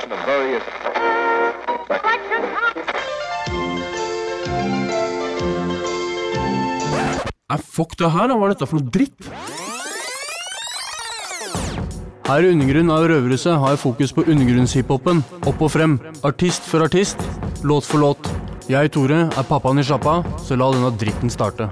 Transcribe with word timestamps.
collection 0.00 0.12
of 0.12 0.24
various. 0.26 0.62
Nei, 7.50 7.58
fuck 7.58 7.96
det 7.98 8.10
her, 8.10 8.28
da. 8.30 8.36
Hva 8.38 8.46
er 8.46 8.54
dette 8.54 8.68
for 8.70 8.78
noe 8.78 8.92
dritt? 8.94 9.30
Her 12.30 12.46
i 12.46 12.52
Undergrunn 12.54 12.92
av 12.94 13.08
Røverhuset 13.10 13.56
har 13.58 13.74
jeg 13.74 13.82
fokus 13.82 14.14
på 14.14 14.22
undergrunnshiphopen. 14.22 15.24
Opp 15.50 15.64
og 15.66 15.72
frem. 15.74 15.98
Artist 16.22 16.62
for 16.70 16.86
artist. 16.86 17.18
Låt 17.66 17.88
for 17.88 17.98
låt. 17.98 18.30
Jeg, 18.70 18.92
Tore, 18.94 19.24
er 19.26 19.48
pappaen 19.48 19.82
i 19.82 19.86
sjappa, 19.86 20.20
så 20.38 20.54
la 20.54 20.70
denne 20.70 20.92
dritten 20.94 21.32
starte. 21.32 21.66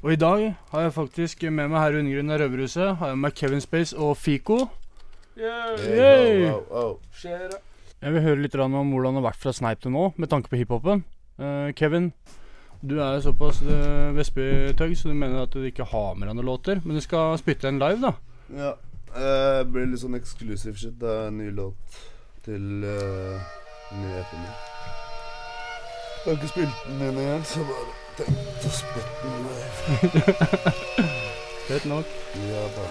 Og 0.00 0.14
i 0.14 0.16
dag 0.16 0.46
har 0.72 0.86
jeg 0.86 0.94
faktisk 0.96 1.42
med 1.50 1.68
meg 1.68 1.76
her 1.76 1.92
i 1.92 2.00
Undergrunnen 2.00 2.32
av 2.32 2.40
Røverhuset 2.40 2.94
har 3.02 3.12
jeg 3.12 3.20
med 3.20 3.36
Kevin 3.36 3.60
Space 3.60 3.92
og 3.92 4.16
Fico. 4.16 4.62
Yay! 5.40 6.52
Jeg 8.00 8.12
vil 8.12 8.22
høre 8.24 8.42
litt 8.42 8.56
om 8.60 8.74
hvordan 8.92 9.16
det 9.16 9.20
har 9.22 9.26
vært 9.30 9.40
fra 9.40 9.52
Sneip 9.56 9.80
til 9.80 9.94
nå, 9.94 10.10
med 10.20 10.28
tanke 10.28 10.52
på 10.52 10.58
hiphopen. 10.60 11.04
Uh, 11.40 11.72
Kevin, 11.76 12.10
du 12.84 12.98
er 13.00 13.16
jo 13.16 13.22
såpass 13.30 13.62
uh, 13.64 14.12
Vestby-tøgg, 14.16 14.92
så 14.96 15.08
du 15.08 15.16
mener 15.16 15.46
at 15.46 15.56
du 15.56 15.64
ikke 15.64 15.86
har 15.88 16.14
med 16.18 16.28
deg 16.28 16.36
noen 16.36 16.50
låter. 16.50 16.82
Men 16.84 17.00
du 17.00 17.04
skal 17.04 17.38
spytte 17.40 17.68
en 17.72 17.80
live, 17.80 18.00
da. 18.04 18.12
Ja. 18.52 18.70
eh, 19.14 19.60
Det 19.62 19.72
blir 19.72 19.88
litt 19.88 20.02
sånn 20.04 20.18
exclusive 20.18 20.76
shit. 20.76 20.96
Det 21.00 21.08
er 21.08 21.28
en 21.30 21.38
ny 21.40 21.48
låt 21.56 22.00
til 22.44 22.84
uh, 22.84 23.52
nye 23.96 24.24
min. 24.32 24.48
Jeg 26.20 26.26
har 26.26 26.36
ikke 26.36 26.52
spilt 26.52 26.82
den 26.88 27.06
inn 27.08 27.20
igjen, 27.24 27.44
så 27.48 27.64
bare 27.64 27.92
tenkte 28.20 28.68
å 28.68 28.80
spytte 28.82 29.20
den 29.24 29.46
live. 29.48 30.66
Fett 31.70 31.88
nok. 31.88 32.18
Ja 32.50 32.66
da. 32.76 32.90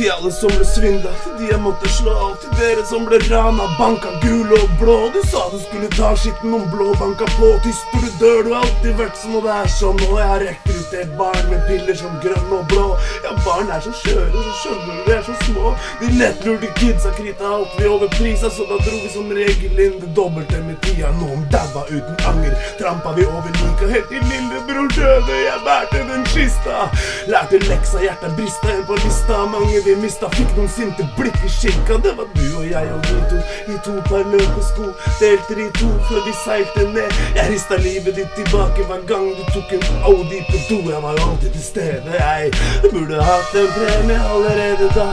Til 0.00 0.08
alle 0.08 0.30
som 0.32 0.48
ble 0.48 0.64
svindla, 0.64 1.10
til 1.20 1.34
de 1.36 1.48
jeg 1.50 1.60
måtte 1.60 1.88
slå 1.92 2.14
av. 2.24 2.30
Til 2.40 2.54
dere 2.56 2.86
som 2.88 3.02
ble 3.04 3.18
rana, 3.26 3.66
banka 3.76 4.14
gul 4.22 4.48
og 4.56 4.70
blå. 4.80 4.94
Du 5.12 5.18
sa 5.28 5.42
du 5.52 5.58
skulle 5.60 5.90
ta 5.92 6.14
skitten 6.16 6.54
om 6.56 6.64
blå, 6.72 6.94
banka 6.96 7.28
på. 7.34 7.50
Tyster 7.66 8.06
du 8.06 8.14
dør, 8.22 8.40
du 8.46 8.54
har 8.54 8.64
alltid 8.64 8.96
vært 8.96 9.20
sånn, 9.20 9.36
og 9.36 9.44
det 9.44 9.58
er 9.58 9.68
sånn. 9.74 10.00
Og 10.08 10.16
jeg 10.22 10.56
har 10.88 11.02
et 11.04 11.12
barn 11.18 11.50
med 11.50 11.60
piller 11.68 11.96
som 11.96 12.12
grønn 12.24 12.52
og 12.56 12.66
blå. 12.72 12.86
Ja, 13.24 13.34
barn 13.44 13.70
er 13.74 13.80
så 13.84 13.92
skjøre, 14.02 14.30
så 14.32 14.54
skjønner 14.62 14.94
du, 14.96 15.02
de 15.06 15.16
er 15.16 15.22
så 15.26 15.34
små. 15.44 15.74
De 16.00 16.10
lettlurte 16.20 16.70
kidsa 16.78 17.12
krita 17.18 17.48
alt 17.56 17.76
vi 17.78 17.88
overprisa, 17.90 18.50
så 18.50 18.66
da 18.70 18.78
dro 18.84 18.96
vi 19.02 19.10
som 19.12 19.30
regel 19.40 19.82
inn 19.86 19.98
det 20.02 20.10
dobbelte 20.16 20.62
med 20.66 20.78
tida. 20.86 21.12
Noen 21.20 21.44
daua 21.52 21.84
uten 21.90 22.16
anger, 22.30 22.56
trampa 22.80 23.14
vi 23.18 23.26
over 23.28 23.52
lika 23.60 23.90
helt 23.92 24.08
til 24.12 24.24
lillebror 24.32 24.88
døde. 24.96 25.36
Jeg 25.46 25.60
bærte 25.66 26.02
den 26.10 26.24
kista. 26.32 26.88
Lærte 27.30 27.60
leksa, 27.68 28.02
hjertet 28.04 28.36
brista 28.38 28.72
en 28.74 28.84
på 28.88 28.98
lista. 29.04 29.44
Mange 29.54 29.82
vi 29.86 29.96
mista, 30.02 30.30
fikk 30.36 30.54
noen 30.56 30.70
sinte 30.76 31.06
blikk 31.18 31.38
i 31.46 31.52
kirka. 31.60 32.00
Det 32.04 32.16
var 32.18 32.28
du 32.36 32.46
og 32.60 32.66
jeg 32.70 32.92
og 32.94 33.02
vi 33.08 33.20
to 33.30 33.40
i 33.72 33.78
to 33.86 33.96
par 34.08 34.24
løpesko. 34.32 34.90
Delte 35.20 35.58
de 35.58 35.68
to 35.80 35.90
før 36.08 36.24
vi 36.26 36.34
seilte 36.44 36.86
ned. 36.94 37.20
Jeg 37.36 37.52
rista 37.52 37.80
livet 37.80 38.16
ditt 38.16 38.32
tilbake 38.38 38.86
hver 38.88 39.04
gang 39.10 39.30
du 39.38 39.44
tok 39.54 39.74
en 39.76 39.86
Audi 40.10 40.40
på 40.50 40.62
Jeg 40.70 41.02
var 41.02 41.12
jo 41.18 41.30
alltid 41.30 41.50
til 41.50 41.62
stede, 41.62 42.10
jeg. 42.18 42.52
Burde 42.92 43.22
hatt 43.22 43.54
en 43.58 43.70
premie 43.74 44.20
allerede 44.34 44.86
da. 44.94 45.06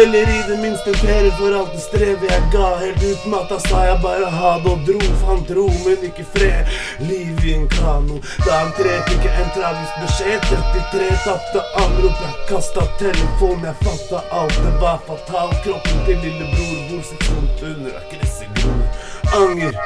Eller 0.00 0.30
i 0.36 0.38
det 0.48 0.56
minste 0.62 0.94
ferie 0.96 1.32
for 1.38 1.52
alt 1.58 1.72
det 1.76 1.82
strevet 1.82 2.24
jeg 2.30 2.46
ga. 2.54 2.70
Helt 2.80 3.04
utmatta 3.10 3.58
sa 3.66 3.82
jeg 3.84 3.98
bare 4.02 4.30
ha 4.32 4.54
det 4.64 4.72
og 4.72 4.80
dro. 4.88 5.10
Fant 5.20 5.52
ro, 5.58 5.66
men 5.84 6.08
ikke 6.08 6.24
fred. 6.32 6.72
Liv 7.10 7.44
i 7.44 7.52
en 7.58 7.68
kano. 7.76 8.16
Dag 8.46 8.72
tre 8.80 8.96
fikk 9.10 9.28
jeg 9.28 9.44
en 9.44 9.52
tragisk 9.58 10.00
beskjed. 10.06 10.48
33 10.72 11.12
tapte 11.26 11.68
anrop. 11.84 12.18
Jeg 12.24 12.48
kasta 12.48 12.88
telefonen, 13.04 13.68
jeg 13.68 13.76
fatta 13.84 14.24
alt. 14.40 14.60
Det 14.64 14.76
var 14.80 15.00
fatalt. 15.10 15.58
Kroppen 15.66 16.04
til 16.08 16.16
lillebror 16.24 16.80
bor 16.88 17.08
sitt 17.10 17.28
vondt 17.28 17.66
under. 17.74 17.92
Er 18.00 18.08
gresset 18.14 18.48
gror. 18.56 18.84
Anger 19.42 19.76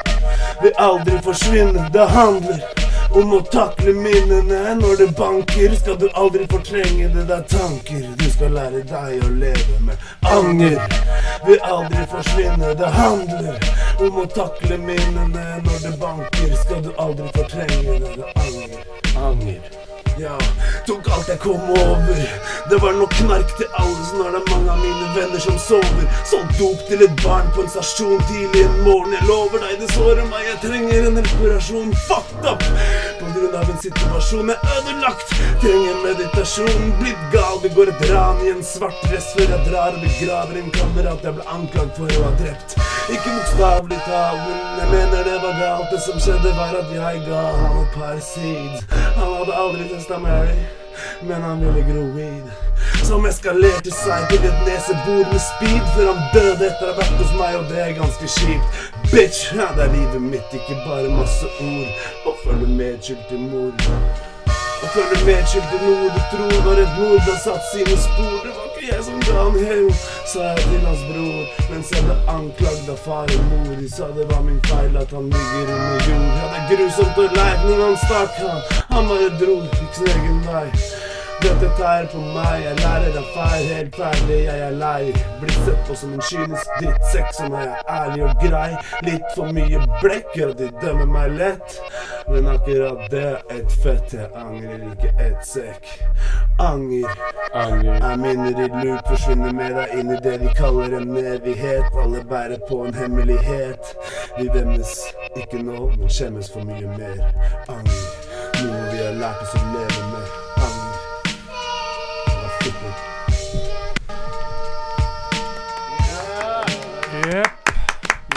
vil 0.63 0.85
aldri 0.91 1.23
forsvinne. 1.27 1.91
Det 1.91 2.07
handler 2.15 2.87
om 3.11 3.33
å 3.33 3.41
takle 3.53 3.93
minnene 3.97 4.75
når 4.81 4.97
det 5.01 5.09
banker. 5.19 5.75
Skal 5.81 5.99
du 6.01 6.09
aldri 6.15 6.47
fortrenge 6.51 7.09
det 7.15 7.27
der 7.31 7.45
tanker. 7.51 8.05
Du 8.21 8.27
skal 8.31 8.55
lære 8.59 8.85
deg 8.91 9.25
å 9.25 9.33
leve 9.41 9.81
med 9.87 10.07
anger. 10.29 10.79
Vil 11.47 11.61
aldri 11.73 12.07
forsvinne. 12.13 12.75
Det 12.79 12.93
handler 13.01 13.69
om 14.07 14.23
å 14.23 14.29
takle 14.37 14.81
minnene 14.85 15.47
når 15.65 15.85
det 15.87 15.97
banker. 16.01 16.57
Skal 16.65 16.83
du 16.87 16.95
aldri 16.97 17.29
fortrenge 17.37 18.01
det. 18.01 18.17
Det 18.17 18.33
anger. 18.47 18.81
Anger. 19.19 19.79
Ja, 20.19 20.35
tok 20.87 21.07
alt 21.15 21.29
jeg 21.31 21.39
kom 21.39 21.71
over. 21.71 22.23
Det 22.71 22.79
var 22.83 22.93
nok 22.99 23.13
knark 23.21 23.53
til 23.57 23.69
alle, 23.79 23.99
så 24.09 24.17
nå 24.19 24.25
er 24.27 24.33
det 24.35 24.41
mange 24.51 24.73
av 24.73 24.81
mine 24.83 25.11
venner 25.15 25.43
som 25.45 25.61
sover. 25.63 26.09
Solgt 26.27 26.59
dop 26.59 26.83
til 26.89 27.05
et 27.07 27.23
barn 27.23 27.47
på 27.55 27.63
en 27.63 27.71
stasjon 27.71 28.25
tidlig 28.27 28.65
en 28.67 28.81
morgen. 28.83 29.15
Jeg 29.15 29.29
lover 29.31 29.63
deg, 29.63 29.79
det 29.79 29.93
sårer 29.95 30.27
meg, 30.27 30.43
jeg 30.49 30.59
trenger 30.65 31.07
en 31.13 31.23
reparasjon. 31.23 31.95
Fucked 32.09 32.51
up! 32.51 32.67
Grunn 33.39 33.55
av 33.55 33.71
en 33.71 33.79
situasjon 33.79 34.49
er 34.51 34.63
ødelagt. 34.75 35.33
Trenger 35.63 35.99
meditasjon, 36.03 36.89
blitt 36.99 37.21
gal. 37.31 37.61
Det 37.63 37.71
går 37.77 37.93
et 37.93 38.03
ran 38.11 38.41
i 38.43 38.51
en 38.51 38.65
svart 38.67 38.99
dress 39.05 39.29
før 39.37 39.53
jeg 39.53 39.67
drar 39.69 39.95
og 39.95 40.03
begraver 40.03 40.59
en 40.59 40.73
kamerat 40.75 41.27
jeg 41.27 41.37
ble 41.37 41.47
anklagd 41.55 41.93
for 42.01 42.17
å 42.17 42.25
ha 42.25 42.33
drept. 42.41 42.75
Ikke 43.09 43.37
bokstavelig 43.37 44.01
talt, 44.09 44.43
men 44.49 44.81
jeg 44.81 44.91
mener 44.95 45.31
det 45.31 45.37
var 45.45 45.55
galt. 45.61 45.87
Det 45.93 46.01
som 46.09 46.19
skjedde, 46.25 46.55
var 46.59 46.75
at 46.81 46.91
jeg 46.97 47.23
ga 47.29 47.45
han 47.61 47.79
et 47.85 47.95
par 47.95 48.19
seeds. 48.33 48.89
Han 49.21 49.37
hadde 49.37 49.61
aldri 49.63 49.87
testa 49.93 50.19
Mary, 50.25 50.59
men 51.23 51.47
han 51.47 51.63
ville 51.63 51.87
gro 51.93 52.09
weed. 52.19 52.51
Som 53.09 53.25
eskalerte 53.25 53.89
seg 53.89 54.27
til 54.29 54.43
et 54.45 54.59
nesebor 54.67 55.23
med 55.31 55.41
speed 55.41 55.85
før 55.95 56.11
han 56.11 56.19
døde 56.35 56.67
etter 56.67 56.91
å 56.91 56.93
ha 56.93 56.97
vært 56.99 57.15
hos 57.23 57.31
meg, 57.39 57.55
og 57.57 57.71
det 57.71 57.79
er 57.81 57.95
ganske 57.97 58.29
kjipt. 58.35 58.83
Bitch, 59.09 59.47
ja, 59.57 59.71
det 59.79 59.87
er 59.87 59.95
livet 59.95 60.27
mitt, 60.27 60.53
ikke 60.53 60.77
bare 60.83 61.09
masse 61.15 61.49
ord. 61.65 62.03
Og 62.29 62.43
følge 62.43 62.69
medskyld 62.69 63.23
til 63.31 63.41
mor. 63.47 63.73
Og 64.83 64.93
følge 64.93 65.23
medskyld 65.25 65.65
til 65.73 65.87
noe 65.87 66.13
du 66.19 66.21
tror 66.35 66.55
var 66.69 66.83
et 66.85 67.01
mord 67.01 67.25
har 67.31 67.41
satt 67.47 67.65
sine 67.71 67.97
spor. 68.05 68.37
Det 68.45 68.53
var 68.59 68.69
ikke 68.75 68.87
jeg 68.91 69.09
som 69.09 69.25
ga 69.25 69.41
han 69.41 69.59
hevn, 69.71 69.91
sa 70.35 70.45
jeg 70.51 70.69
til 70.69 70.87
hans 70.91 71.09
bror. 71.09 71.43
Mens 71.73 71.97
jeg 71.97 72.07
ble 72.11 72.21
anklagd 72.37 72.93
av 72.93 73.03
far 73.09 73.37
og 73.39 73.51
mor. 73.55 73.73
De 73.73 73.93
sa 73.97 74.13
det 74.21 74.29
var 74.35 74.45
min 74.53 74.61
feil 74.69 75.01
at 75.01 75.17
han 75.17 75.33
ligger 75.33 75.77
under 75.81 76.09
jord. 76.13 76.31
Ja, 76.37 76.47
det 76.53 76.61
er 76.61 76.71
grusomt 76.77 77.25
og 77.25 77.41
leit, 77.41 77.69
men 77.71 77.85
han 77.89 78.01
stakk 78.05 78.41
han. 78.45 78.65
Han 78.93 79.13
bare 79.15 79.37
dro, 79.41 79.63
gikk 79.65 80.03
sin 80.03 80.17
egen 80.19 80.43
vei. 80.53 80.67
Dette 81.43 81.69
tærer 81.79 82.07
på 82.11 82.19
meg, 82.19 82.65
jeg 82.65 82.75
lærer 82.81 83.17
av 83.21 83.27
feil, 83.35 83.67
helt 83.71 83.97
ferdig, 83.97 84.39
jeg 84.49 84.63
er 84.67 84.73
lei. 84.75 85.13
Blitt 85.39 85.61
sett 85.67 85.85
på 85.87 85.95
som 86.01 86.17
en 86.17 86.25
kynisk 86.27 86.73
drittsekk, 86.81 87.29
så 87.37 87.47
nå 87.47 87.61
er 87.61 87.69
jeg 87.69 87.85
ærlig 87.95 88.25
og 88.27 88.43
grei. 88.43 88.71
Litt 89.07 89.29
for 89.37 89.55
mye 89.55 89.83
blekk, 90.03 90.33
ja, 90.41 90.49
de 90.59 90.71
dømmer 90.83 91.07
meg 91.13 91.37
lett. 91.39 91.79
Men 92.27 92.51
akkurat 92.51 93.05
det 93.15 93.23
er 93.29 93.55
et 93.55 93.77
fett, 93.85 94.17
jeg 94.19 94.27
angrer 94.43 94.83
ikke 94.91 95.13
et 95.29 95.47
sekk. 95.47 95.93
Anger. 96.59 97.07
Jeg 97.55 98.19
minner 98.25 98.59
i 98.65 98.69
loop, 98.75 99.07
forsvinner 99.07 99.55
med 99.55 99.79
deg 99.79 99.95
inn 100.01 100.13
i 100.17 100.21
det 100.27 100.37
de 100.43 100.53
kaller 100.59 100.99
en 100.99 101.17
evighet. 101.23 101.87
Alle 102.03 102.25
bærer 102.27 102.59
på 102.67 102.83
en 102.89 102.99
hemmelighet. 102.99 103.95
Vi 104.41 104.51
vemmes 104.55 104.99
ikke 105.39 105.63
nå, 105.63 105.87
men 105.95 106.11
skjemmes 106.11 106.51
for 106.51 106.67
mye 106.67 106.99
mer. 106.99 107.23
Anger. 107.71 108.07
Noe 108.59 108.87
vi 108.91 109.03
har 109.07 109.21
lært 109.23 109.47
oss 109.47 109.55
å 109.55 109.67
leve 109.71 110.01
med. 110.03 110.08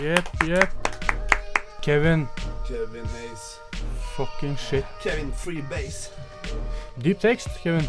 Jepp, 0.01 0.29
jepp. 0.47 0.87
Kevin. 1.81 2.27
Kevin 2.67 3.05
Hayes. 3.05 3.59
Fucking 4.15 4.57
shit. 4.57 4.85
Kevin 5.03 5.31
Freebase. 5.31 6.09
Dyp 6.95 7.19
tekst, 7.19 7.49
Kevin. 7.63 7.85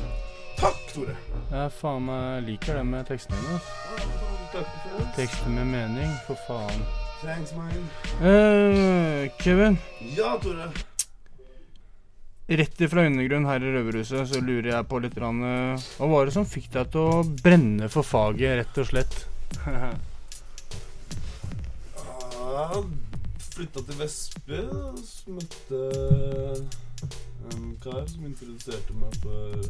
Takk, 0.61 0.77
Tore. 0.93 1.15
Jeg 1.49 1.73
faen 1.79 2.05
meg 2.11 2.45
liker 2.51 2.77
det 2.77 2.85
med 2.91 3.09
tekstene 3.09 3.41
dine. 3.47 4.67
Tekster 5.17 5.57
med 5.57 5.73
mening, 5.73 6.13
for 6.27 6.37
faen. 6.45 6.85
Thanks, 7.23 7.57
man. 7.57 7.89
Eh, 8.21 9.33
Kevin. 9.41 9.81
Ja, 10.13 10.37
Tore. 10.45 10.69
Rett 12.53 12.81
ifra 12.85 13.09
undergrunn 13.09 13.49
her 13.49 13.65
i 13.65 13.73
Røverhuset 13.73 14.29
så 14.29 14.45
lurer 14.45 14.75
jeg 14.75 14.91
på 14.91 15.01
litt 15.01 15.17
eh, 15.17 15.91
Hva 15.97 16.13
var 16.13 16.29
det 16.29 16.37
som 16.37 16.45
fikk 16.45 16.75
deg 16.77 16.93
til 16.93 17.09
å 17.09 17.21
brenne 17.25 17.89
for 17.89 18.05
faget, 18.05 18.59
rett 18.61 18.85
og 18.85 18.93
slett? 18.93 19.23
Ja, 22.53 22.83
flytta 23.39 23.81
til 23.81 23.97
Vestby 23.97 24.59
og 24.77 24.99
møtte 25.33 25.79
en 27.49 27.71
kar 27.81 28.03
som 28.11 28.27
introduserte 28.29 28.97
meg 29.01 29.17
for 29.23 29.63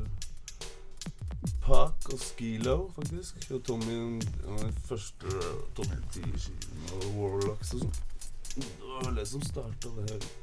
Park 1.63 2.09
og 2.11 2.19
Skilo, 2.19 2.75
faktisk. 2.97 3.39
Og 3.55 3.63
Tommy 3.69 4.01
var 4.49 4.65
den 4.65 4.75
første 4.89 5.37
Tommy 5.79 6.01
T-skiven 6.11 6.91
og 6.97 7.07
Warlocks 7.21 7.71
og 7.79 7.85
sånn. 7.85 7.97
Det 8.57 8.67
var 8.83 9.07
vel 9.07 9.23
det 9.23 9.29
som 9.31 9.47
starta 9.47 9.95
det 10.01 10.11
hele. 10.11 10.35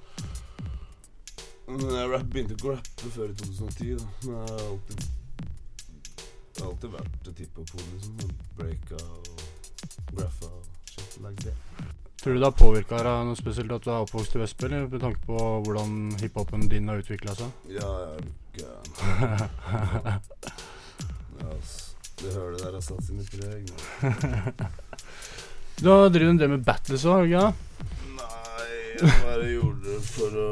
Men 1.68 1.86
jeg 1.92 2.10
rap, 2.16 2.26
begynte 2.32 2.56
ikke 2.56 2.72
å 2.72 2.80
rappe 2.80 3.16
før 3.20 3.36
i 3.36 3.40
2010, 3.44 3.94
da. 4.00 4.10
Men 4.24 4.40
jeg 4.40 4.48
har 4.48 4.66
alltid, 4.72 5.08
jeg 6.24 6.64
har 6.64 6.72
alltid 6.72 6.98
vært 6.98 7.22
det 7.28 7.38
tippet 7.44 7.76
på, 7.76 7.88
liksom. 7.92 8.20
og 8.24 8.52
Breaka 8.56 9.06
og 9.20 9.48
graffa 10.16 10.56
shit 10.88 11.20
like 11.20 11.44
that. 11.44 11.99
Tror 12.20 12.34
du 12.34 12.40
det 12.40 12.46
har 12.50 12.56
påvirka 12.60 12.98
deg 13.00 13.26
noe 13.30 13.38
spesielt 13.40 13.72
at 13.72 13.84
du 13.86 13.90
er 13.94 14.02
oppvokst 14.04 14.34
i 14.36 14.40
Vestby, 14.42 14.64
eller 14.68 14.88
med 14.92 15.00
tanke 15.00 15.22
på 15.24 15.36
hvordan 15.64 15.90
hiphopen 16.20 16.68
din 16.68 16.90
har 16.92 17.00
utvikla 17.00 17.32
seg? 17.38 17.48
Ja, 17.72 17.88
jeg 18.04 18.12
er 18.18 18.24
gæren. 18.60 18.92
ja, 21.40 21.48
ass. 21.54 21.96
Det 22.20 22.30
hølet 22.36 22.60
der 22.66 22.76
har 22.76 22.84
satt 22.84 23.00
sine 23.08 23.24
preg. 23.24 23.72
Du 25.80 25.88
har 25.88 26.12
drevet 26.12 26.34
en 26.34 26.42
del 26.42 26.50
med 26.52 26.66
battles 26.68 27.06
òg, 27.08 27.14
har 27.14 27.24
du 27.24 27.28
ikke 27.30 27.46
det? 27.46 27.54
Nei, 28.18 28.68
jeg 28.98 29.08
bare 29.24 29.48
gjorde 29.48 29.80
det 29.86 30.02
for 30.10 30.32
å 30.44 30.48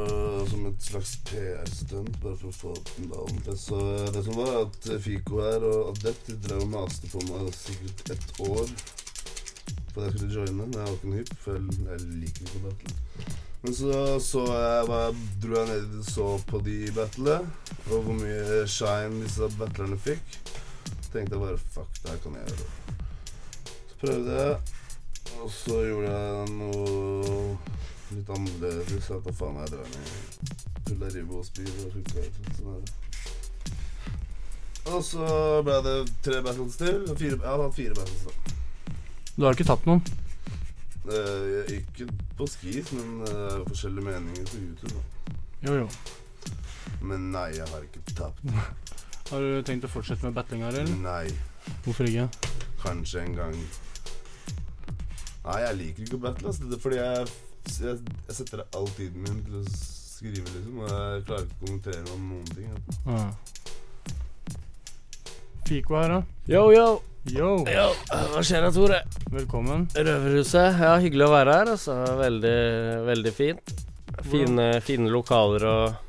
Som 0.48 0.62
et 0.70 0.82
slags 0.88 1.12
PR-stunt, 1.28 2.16
bare 2.24 2.38
for 2.40 2.48
å 2.48 2.56
få 2.56 2.72
den 2.94 3.12
ballen 3.12 3.40
til. 3.44 3.58
Så 3.60 3.76
det 4.16 4.24
som 4.24 4.40
var, 4.40 4.56
at 4.62 4.80
Fico 5.04 5.44
her 5.44 5.60
og 5.68 5.92
Adept 5.92 6.32
de 6.32 6.40
drev 6.48 6.64
og 6.64 6.72
maste 6.78 7.12
på 7.12 7.20
meg 7.28 7.52
sikkert 7.60 8.16
ett 8.16 8.30
år 8.48 8.64
for 9.98 10.06
at 10.06 10.12
jeg 10.12 10.20
skulle 10.20 10.36
joine. 10.38 10.56
Men 10.62 10.74
jeg 10.78 10.86
var 10.86 10.96
ikke 10.96 11.12
noe 11.12 11.22
hypp, 11.22 11.36
for 11.42 11.58
jeg, 11.58 11.78
jeg 11.90 12.08
liker 12.22 12.48
ikke 12.48 12.64
battle. 12.68 13.36
Men 13.64 13.74
så 13.74 14.02
så 14.22 14.44
jeg 14.54 14.88
bare 14.88 15.14
dro 15.44 15.58
jeg 15.58 15.70
ned 15.72 15.96
og 16.00 16.06
så 16.06 16.28
på 16.48 16.62
de 16.68 16.76
battlene, 16.96 17.38
og 17.90 18.04
hvor 18.06 18.14
mye 18.20 18.60
shine 18.70 19.24
disse 19.24 19.50
battlerne 19.58 19.98
fikk. 19.98 20.38
Tenkte 21.08 21.34
jeg 21.34 21.42
bare 21.42 21.58
fuck, 21.74 22.02
det 22.04 22.14
her 22.14 22.22
kan 22.24 22.38
jeg 22.38 22.52
gjøre. 22.52 22.70
Så 23.90 24.00
prøvde 24.06 24.38
jeg. 24.42 24.76
Og 25.42 25.52
så 25.52 25.82
gjorde 25.86 26.14
jeg 26.14 26.54
noe 26.58 27.58
litt 28.14 28.30
annerledes. 28.38 29.10
Jeg 29.10 29.26
tar 29.26 29.38
faen 29.42 29.60
drar 29.74 29.92
ned 29.96 30.56
full 30.88 31.04
av 31.04 31.36
og 31.36 31.46
spyr 31.46 31.74
og 31.84 31.98
hooka. 31.98 32.24
Sånn. 32.58 32.86
Og 34.88 35.02
så 35.04 35.32
ble 35.68 35.82
det 35.84 35.98
tre 36.24 36.40
battles 36.46 36.80
til. 36.80 37.02
Fire, 37.10 37.36
jeg 37.36 37.44
hadde 37.44 37.66
hatt 37.66 37.76
fire 37.82 37.98
battles 37.98 38.24
da. 38.30 38.57
Du 39.38 39.46
har 39.46 39.54
ikke 39.54 39.68
tatt 39.70 39.84
noen? 39.86 40.00
Uh, 41.06 41.62
ikke 41.70 42.08
på 42.40 42.48
skis, 42.50 42.90
men 42.98 43.22
uh, 43.22 43.60
forskjellige 43.68 44.06
meninger 44.08 44.48
på 44.50 44.58
YouTube. 44.58 44.94
Da. 44.98 45.02
Jo, 45.68 45.76
jo. 45.84 45.88
Men 47.06 47.28
nei, 47.36 47.52
jeg 47.54 47.68
har 47.70 47.84
ikke 47.86 48.02
tapt. 48.18 48.42
Har 49.30 49.44
du 49.44 49.60
tenkt 49.68 49.84
å 49.86 49.90
fortsette 49.92 50.24
med 50.26 50.34
battling 50.34 50.64
her, 50.66 50.74
eller? 50.80 50.96
Nei. 51.04 51.28
Hvorfor 51.86 52.08
ikke? 52.08 52.26
Kanskje 52.82 53.22
en 53.28 53.36
gang. 53.38 53.58
Nei, 55.44 55.58
jeg 55.66 55.78
liker 55.84 56.06
ikke 56.06 56.18
å 56.18 56.24
battle. 56.24 56.48
Altså. 56.50 56.64
Det 56.72 56.78
er 56.78 56.82
fordi 56.86 56.98
jeg, 56.98 57.28
jeg, 57.84 57.98
jeg 58.30 58.38
setter 58.40 58.64
all 58.80 58.90
tiden 58.96 59.20
min 59.28 59.44
til 59.46 59.60
å 59.60 59.64
skrive, 59.68 60.48
liksom. 60.56 60.80
Og 60.80 60.88
jeg 60.90 61.26
klarer 61.28 61.46
ikke 61.46 61.60
å 61.60 61.62
kommentere 61.66 62.16
om 62.16 62.22
noen 62.32 62.50
ting. 62.56 62.68
altså. 62.74 62.92
Ja. 63.12 63.28
Fico 65.68 66.00
her, 66.00 66.16
da. 66.16 66.20
Yo, 66.50 66.64
yo. 66.74 66.88
Yo, 67.28 67.50
Yo, 67.68 67.86
Hva 68.32 68.42
skjer 68.46 68.64
da, 68.64 68.70
Tore? 68.72 69.02
velkommen. 69.34 69.86
Røverhuset. 69.96 70.78
Ja, 70.80 70.94
hyggelig 71.04 71.26
å 71.28 71.32
være 71.34 71.56
her. 71.60 71.72
altså. 71.76 71.96
Veldig, 72.22 72.54
veldig 73.08 73.34
fint. 73.36 73.74
Fine, 74.32 74.68
fine 74.82 75.10
lokaler 75.14 75.66
og 75.68 76.04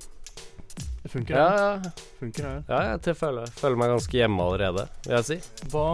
Det 1.02 1.10
funker, 1.12 1.34
Ja, 1.36 1.48
her. 1.48 1.82
ja. 1.84 1.90
funker 2.20 2.46
her. 2.46 2.62
ja 2.68 2.96
jeg 3.06 3.16
føler, 3.16 3.46
føler 3.56 3.76
meg 3.80 3.90
ganske 3.94 4.18
hjemme 4.18 4.44
allerede, 4.44 4.86
vil 5.06 5.14
jeg 5.16 5.24
si. 5.28 5.36
Hva 5.72 5.84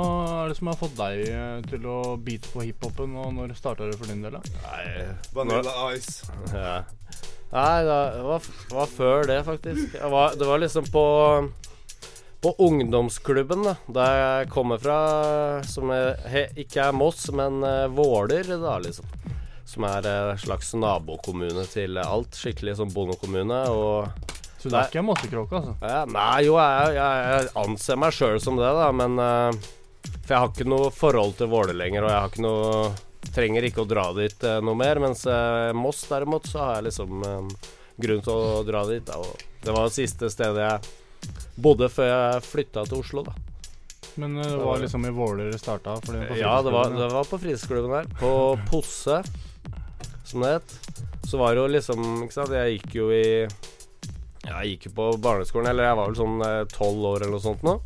er 0.44 0.48
det 0.52 0.56
som 0.58 0.70
har 0.72 0.78
fått 0.80 0.96
deg 0.98 1.20
eh, 1.28 1.60
til 1.70 1.86
å 1.86 1.98
bite 2.18 2.50
på 2.52 2.64
hiphopen, 2.64 3.14
og 3.20 3.32
når 3.36 3.54
starta 3.58 3.86
det 3.90 3.98
for 4.00 4.10
din 4.10 4.22
del? 4.24 4.32
da? 4.32 4.40
Nei, 4.64 5.06
Vanilla 5.36 5.74
Ice. 5.94 6.24
ja. 6.52 6.80
Nei 7.54 7.84
det 7.86 7.98
var, 8.26 8.48
var 8.74 8.86
før 8.90 9.28
det, 9.30 9.38
faktisk. 9.46 9.94
Jeg 9.94 10.10
var, 10.10 10.34
det 10.34 10.46
var 10.48 10.58
liksom 10.64 10.88
på 10.90 11.04
på 12.44 12.52
ungdomsklubben, 12.60 13.64
da 13.64 13.74
der 13.96 14.16
jeg 14.18 14.48
kommer 14.52 14.80
fra, 14.82 14.98
som 15.64 15.92
er, 15.94 16.18
he, 16.28 16.44
ikke 16.64 16.90
er 16.90 16.96
Moss, 16.96 17.26
men 17.32 17.62
uh, 17.64 17.86
Våler, 17.88 18.44
da, 18.60 18.76
liksom. 18.84 19.08
Som 19.64 19.86
er 19.88 20.04
en 20.06 20.38
slags 20.38 20.74
nabokommune 20.76 21.64
til 21.72 21.96
alt. 21.98 22.36
Skikkelig 22.36 22.76
sånn 22.78 22.92
bondekommune. 22.92 23.62
Og 23.72 24.28
Så 24.60 24.68
du 24.68 24.76
er 24.76 24.90
ikke 24.90 25.06
Mossekråke, 25.06 25.56
altså? 25.56 25.72
Ja, 25.80 26.02
nei, 26.04 26.44
jo, 26.44 26.58
jeg, 26.60 26.98
jeg, 26.98 27.24
jeg 27.32 27.48
anser 27.64 27.98
meg 28.04 28.14
sjøl 28.14 28.36
som 28.44 28.60
det, 28.60 28.68
da, 28.76 28.90
men 28.92 29.16
uh, 29.16 29.72
For 30.20 30.36
jeg 30.36 30.36
har 30.36 30.52
ikke 30.52 30.68
noe 30.68 30.92
forhold 30.92 31.38
til 31.40 31.50
Våler 31.54 31.80
lenger, 31.80 32.04
og 32.04 32.12
jeg 32.12 32.20
har 32.20 32.32
ikke 32.34 32.44
noe 32.44 32.92
Trenger 33.34 33.64
ikke 33.66 33.82
å 33.82 33.88
dra 33.88 34.10
dit 34.14 34.44
eh, 34.44 34.60
noe 34.62 34.76
mer. 34.78 35.00
Mens 35.02 35.24
eh, 35.26 35.72
Moss, 35.76 36.04
derimot, 36.10 36.46
så 36.50 36.60
har 36.60 36.76
jeg 36.78 36.90
liksom 36.90 37.24
eh, 37.24 37.70
grunn 38.04 38.20
til 38.26 38.34
å 38.34 38.60
dra 38.66 38.84
dit. 38.90 39.02
Da, 39.06 39.18
og 39.18 39.64
det 39.64 39.74
var 39.74 39.88
det 39.88 39.96
siste 39.96 40.30
stedet 40.32 40.68
jeg 40.68 40.92
bodde 41.56 41.88
før 41.92 42.10
jeg 42.10 42.46
flytta 42.48 42.86
til 42.88 43.00
Oslo, 43.00 43.24
da. 43.26 43.34
Men 44.20 44.36
eh, 44.38 44.50
det 44.50 44.62
var 44.62 44.82
liksom 44.82 45.06
i 45.08 45.12
Våler 45.14 45.50
det 45.50 45.60
starta? 45.62 45.96
Ja, 46.38 46.56
det 46.62 46.74
var, 46.74 46.92
det 46.94 47.08
var 47.12 47.28
på 47.28 47.40
fritidsklubben 47.42 47.96
der. 47.98 48.10
På 48.20 48.58
Posse, 48.70 49.22
som 50.24 50.44
det 50.44 50.56
het. 50.58 50.76
Så 51.24 51.40
var 51.40 51.54
det 51.54 51.62
jo 51.62 51.70
liksom 51.72 52.04
Ikke 52.26 52.36
sant, 52.36 52.52
jeg 52.52 52.76
gikk 52.76 52.98
jo 52.98 53.06
i 53.16 53.24
Jeg 54.44 54.74
gikk 54.74 54.90
jo 54.90 54.92
på 54.98 55.06
barneskolen, 55.24 55.70
eller 55.72 55.88
jeg 55.88 55.98
var 55.98 56.10
vel 56.10 56.18
sånn 56.20 56.46
tolv 56.74 57.06
år 57.14 57.24
eller 57.24 57.36
noe 57.38 57.44
sånt 57.44 57.64
nå. 57.64 57.78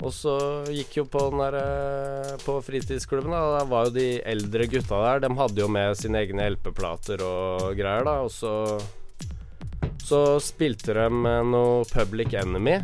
Og 0.00 0.12
så 0.16 0.34
gikk 0.72 0.94
jo 1.00 1.04
på 1.12 1.26
den 1.28 1.42
der 1.42 1.56
eh, 1.60 2.36
På 2.44 2.56
fritidsklubben, 2.64 3.32
da. 3.34 3.58
Da 3.58 3.66
var 3.68 3.88
jo 3.88 3.96
de 3.98 4.08
eldre 4.32 4.68
gutta 4.70 5.00
der. 5.04 5.24
De 5.26 5.32
hadde 5.36 5.60
jo 5.60 5.68
med 5.72 5.98
sine 6.00 6.22
egne 6.24 6.48
LP-plater 6.54 7.24
og 7.26 7.76
greier, 7.78 8.06
da. 8.08 8.16
Og 8.24 8.32
så 8.32 8.54
Så 10.10 10.40
spilte 10.42 10.90
de 10.96 11.06
med 11.22 11.52
noe 11.52 11.84
Public 11.86 12.32
Enemy. 12.34 12.80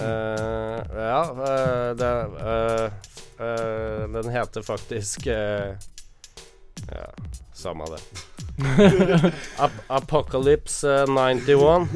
Uh, 0.00 0.80
ja, 0.96 1.18
uh, 1.28 1.90
det 1.98 2.12
uh, 2.40 4.14
Den 4.14 4.30
heter 4.32 4.62
faktisk 4.62 5.26
Ja, 5.26 7.02
samme 7.52 7.84
det. 7.92 8.00
Ap 9.58 9.76
Apocalypse 9.86 10.88
eh, 10.88 11.06
91. 11.06 11.88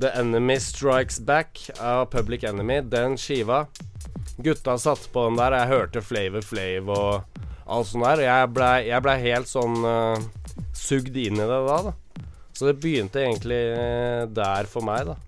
The 0.00 0.10
Enemy 0.18 0.60
Strikes 0.60 1.20
Back 1.20 1.70
av 1.78 2.06
Public 2.06 2.42
Enemy. 2.42 2.80
Den 2.80 3.14
skiva. 3.16 3.66
Gutta 4.36 4.78
satte 4.78 5.08
på 5.14 5.28
den 5.28 5.38
der. 5.38 5.60
Jeg 5.60 5.66
hørte 5.76 6.02
Flavor 6.02 6.42
Flav 6.42 6.90
og 6.90 7.38
alt 7.66 7.92
sånt 7.92 8.08
der. 8.08 8.24
Jeg 8.26 8.50
blei 8.50 8.98
ble 9.06 9.16
helt 9.22 9.52
sånn 9.52 9.78
sugd 10.74 11.14
inn 11.16 11.38
i 11.38 11.46
det 11.46 11.62
da, 11.70 11.78
da. 11.86 11.94
Så 12.56 12.70
det 12.70 12.78
begynte 12.80 13.20
egentlig 13.20 13.60
eh, 13.76 14.22
der 14.32 14.68
for 14.70 14.84
meg, 14.86 15.10
da. 15.10 15.18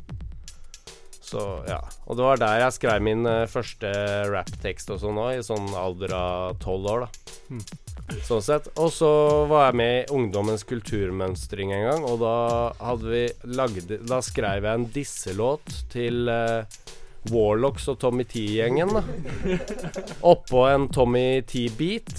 Så 1.28 1.42
ja. 1.68 1.82
Og 2.08 2.16
det 2.16 2.24
var 2.24 2.40
der 2.40 2.62
jeg 2.62 2.76
skrev 2.78 3.04
min 3.04 3.28
eh, 3.28 3.44
første 3.50 3.90
rapptekst 4.32 4.94
og 4.94 5.02
sånn 5.02 5.20
òg, 5.20 5.34
i 5.36 5.44
sånn 5.44 5.68
alder 5.76 6.14
av 6.16 6.56
tolv 6.62 6.88
år, 6.88 7.04
da. 7.04 7.34
Mm. 7.52 7.64
Sånn 8.24 8.44
sett. 8.44 8.70
Og 8.80 8.88
så 8.94 9.10
var 9.50 9.66
jeg 9.66 9.78
med 9.82 9.94
i 9.98 10.16
Ungdommens 10.16 10.64
kulturmønstring 10.68 11.74
en 11.76 11.84
gang, 11.90 12.06
og 12.08 12.22
da 12.22 12.36
hadde 12.80 13.12
vi 13.12 13.24
lagd 13.58 13.92
Da 14.08 14.22
skrev 14.24 14.64
jeg 14.64 14.80
en 14.80 14.88
disselåt 14.94 15.74
til 15.92 16.32
eh, 16.32 16.78
Warlocks 17.32 17.88
og 17.92 17.98
Tommy 18.02 18.24
T-gjengen. 18.28 18.92
Oppå 20.20 20.64
en 20.68 20.88
Tommy 20.92 21.42
T-beat. 21.48 22.14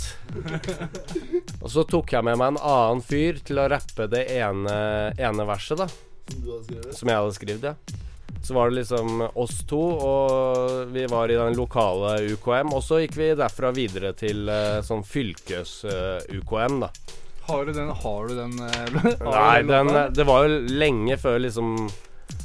Og 1.62 1.70
så 1.72 1.86
tok 1.88 2.14
jeg 2.16 2.26
med 2.28 2.40
meg 2.40 2.54
en 2.54 2.62
annen 2.62 3.04
fyr 3.06 3.42
til 3.46 3.62
å 3.62 3.70
rappe 3.72 4.10
det 4.12 4.26
ene, 4.40 4.76
ene 5.18 5.48
verset, 5.50 5.82
da. 5.82 5.90
Som 6.94 7.10
jeg 7.10 7.18
hadde 7.18 7.36
skrevet, 7.38 7.72
ja. 7.72 8.00
Så 8.44 8.54
var 8.54 8.70
det 8.70 8.76
liksom 8.80 9.22
oss 9.34 9.58
to, 9.68 9.80
og 9.80 10.94
vi 10.94 11.06
var 11.12 11.32
i 11.32 11.38
den 11.38 11.58
lokale 11.58 12.16
UKM. 12.34 12.72
Og 12.74 12.84
så 12.86 13.02
gikk 13.04 13.18
vi 13.20 13.32
derfra 13.38 13.74
videre 13.76 14.14
til 14.18 14.48
eh, 14.50 14.80
sånn 14.86 15.04
fylkes-UKM, 15.06 16.80
da. 16.86 16.92
Har 17.50 17.66
du 17.66 17.74
den? 17.74 17.90
Har 17.90 18.30
du 18.30 18.36
den, 18.38 18.54
eh, 18.64 19.02
har 19.26 19.34
Nei, 19.34 19.64
den, 19.68 19.92
det 20.16 20.28
var 20.30 20.46
jo 20.46 20.62
lenge 20.70 21.18
før 21.20 21.42
liksom 21.44 21.90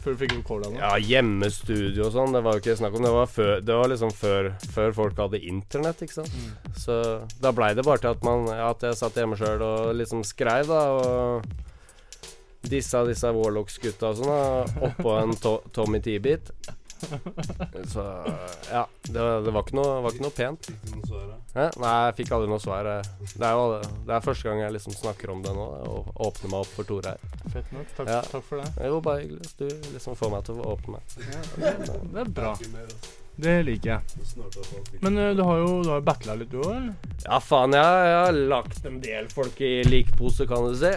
Før 0.04 0.12
du 0.12 0.20
fikk 0.20 0.34
recorda 0.36 0.68
den? 0.68 0.80
Ja, 0.82 0.90
hjemmestudio 1.00 2.04
og 2.04 2.12
sånn. 2.12 2.34
Det 2.36 2.42
var 2.44 2.56
jo 2.56 2.60
ikke 2.60 2.76
snakk 2.76 2.96
om 2.98 3.06
Det 3.06 3.12
var, 3.14 3.30
før, 3.32 3.52
det 3.64 3.76
var 3.78 3.88
liksom 3.88 4.10
før, 4.12 4.50
før 4.74 4.96
folk 4.98 5.20
hadde 5.22 5.40
internett, 5.48 6.02
ikke 6.04 6.18
sant. 6.18 6.34
Mm. 6.36 6.74
Så 6.76 6.98
da 7.40 7.54
blei 7.56 7.70
det 7.78 7.86
bare 7.86 8.02
til 8.02 8.12
at, 8.12 8.26
man, 8.26 8.50
at 8.52 8.84
jeg 8.84 8.98
satt 9.00 9.16
hjemme 9.16 9.38
sjøl 9.40 9.64
og 9.64 9.94
liksom 9.96 10.20
skreiv, 10.28 10.68
da. 10.68 10.82
Og 10.92 12.68
disse 12.68 13.00
disse 13.08 13.32
Warlocks-gutta 13.32 14.12
og 14.12 14.20
sånn, 14.20 14.76
oppå 14.90 15.16
en 15.22 15.32
to 15.40 15.58
Tommy 15.72 16.00
T-bit. 16.04 16.52
Så 17.90 18.04
ja. 18.70 18.84
Det, 19.02 19.20
var- 19.20 19.42
det 19.44 19.52
var, 19.52 19.62
ikke 19.62 19.76
noe, 19.76 19.96
var 20.04 20.14
ikke 20.14 20.24
noe 20.24 20.34
pent. 20.36 20.68
Fikk 20.70 20.84
du 20.84 20.94
noe 20.96 21.08
svar, 21.10 21.24
da? 21.32 21.38
Hæ? 21.54 21.66
Nei, 21.82 21.92
jeg 22.06 22.14
fikk 22.20 22.32
aldri 22.36 22.48
noe 22.50 22.62
svar. 22.62 22.88
Det 23.22 23.48
er 23.48 23.52
jo 23.58 23.66
det 24.08 24.14
er 24.16 24.24
første 24.24 24.48
gang 24.48 24.62
jeg 24.64 24.76
liksom 24.76 24.96
snakker 24.98 25.30
om 25.34 25.42
det 25.44 25.52
nå, 25.54 25.66
og 25.90 26.22
åpner 26.28 26.50
meg 26.54 26.60
opp 26.64 26.72
for 26.76 26.88
Tore 26.88 27.14
her. 27.14 27.34
Fett 27.52 27.72
nok. 27.76 27.92
Takk, 27.98 28.08
Ja. 28.14 28.20
takk 28.30 28.46
for 28.48 28.62
det. 28.62 28.70
Jo, 28.88 29.00
bare 29.04 29.20
hyggelig. 29.26 29.52
Du 29.58 29.68
liksom 29.92 30.16
får 30.18 30.32
meg 30.36 30.44
til 30.48 30.62
å 30.62 30.72
åpne 30.76 30.96
meg. 30.96 31.02
Det 32.14 32.24
er 32.24 32.32
bra. 32.40 32.54
Det 33.36 33.54
liker 33.66 33.90
jeg. 33.90 34.00
Det. 34.34 35.00
Men 35.02 35.18
eh, 35.18 35.32
du 35.34 35.42
har 35.42 35.58
jo 35.58 35.70
du 35.82 35.90
har 35.90 36.04
battla 36.06 36.36
litt, 36.38 36.52
du 36.52 36.60
òg, 36.62 36.70
eller? 36.70 36.94
Ja, 37.24 37.40
faen, 37.42 37.74
jeg, 37.74 38.04
jeg 38.06 38.20
har 38.20 38.38
lagt 38.52 38.86
en 38.86 39.00
del 39.02 39.26
folk 39.32 39.58
i 39.64 39.72
likpose, 39.88 40.46
kan 40.50 40.68
du 40.68 40.76
si. 40.78 40.92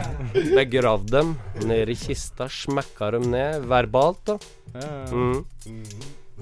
Begravd 0.58 1.12
dem 1.12 1.36
ned 1.68 1.92
i 1.92 1.98
kista, 1.98 2.48
smekka 2.48 3.12
dem 3.18 3.28
ned 3.34 3.68
verbalt, 3.68 4.24
da. 4.32 4.38
Ja, 4.72 4.88
ja. 4.88 5.06
Mm. 5.12 5.44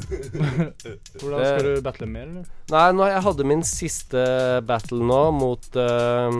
Hvordan 1.21 1.43
skal 1.45 1.67
du 1.67 1.83
battle 1.85 2.07
mer, 2.09 2.29
eller? 2.31 2.47
Nei, 2.71 2.87
nå, 2.95 3.05
jeg 3.11 3.25
hadde 3.27 3.49
min 3.51 3.67
siste 3.67 4.23
battle 4.65 5.03
nå 5.05 5.21
mot 5.35 5.67
uh, 5.77 6.39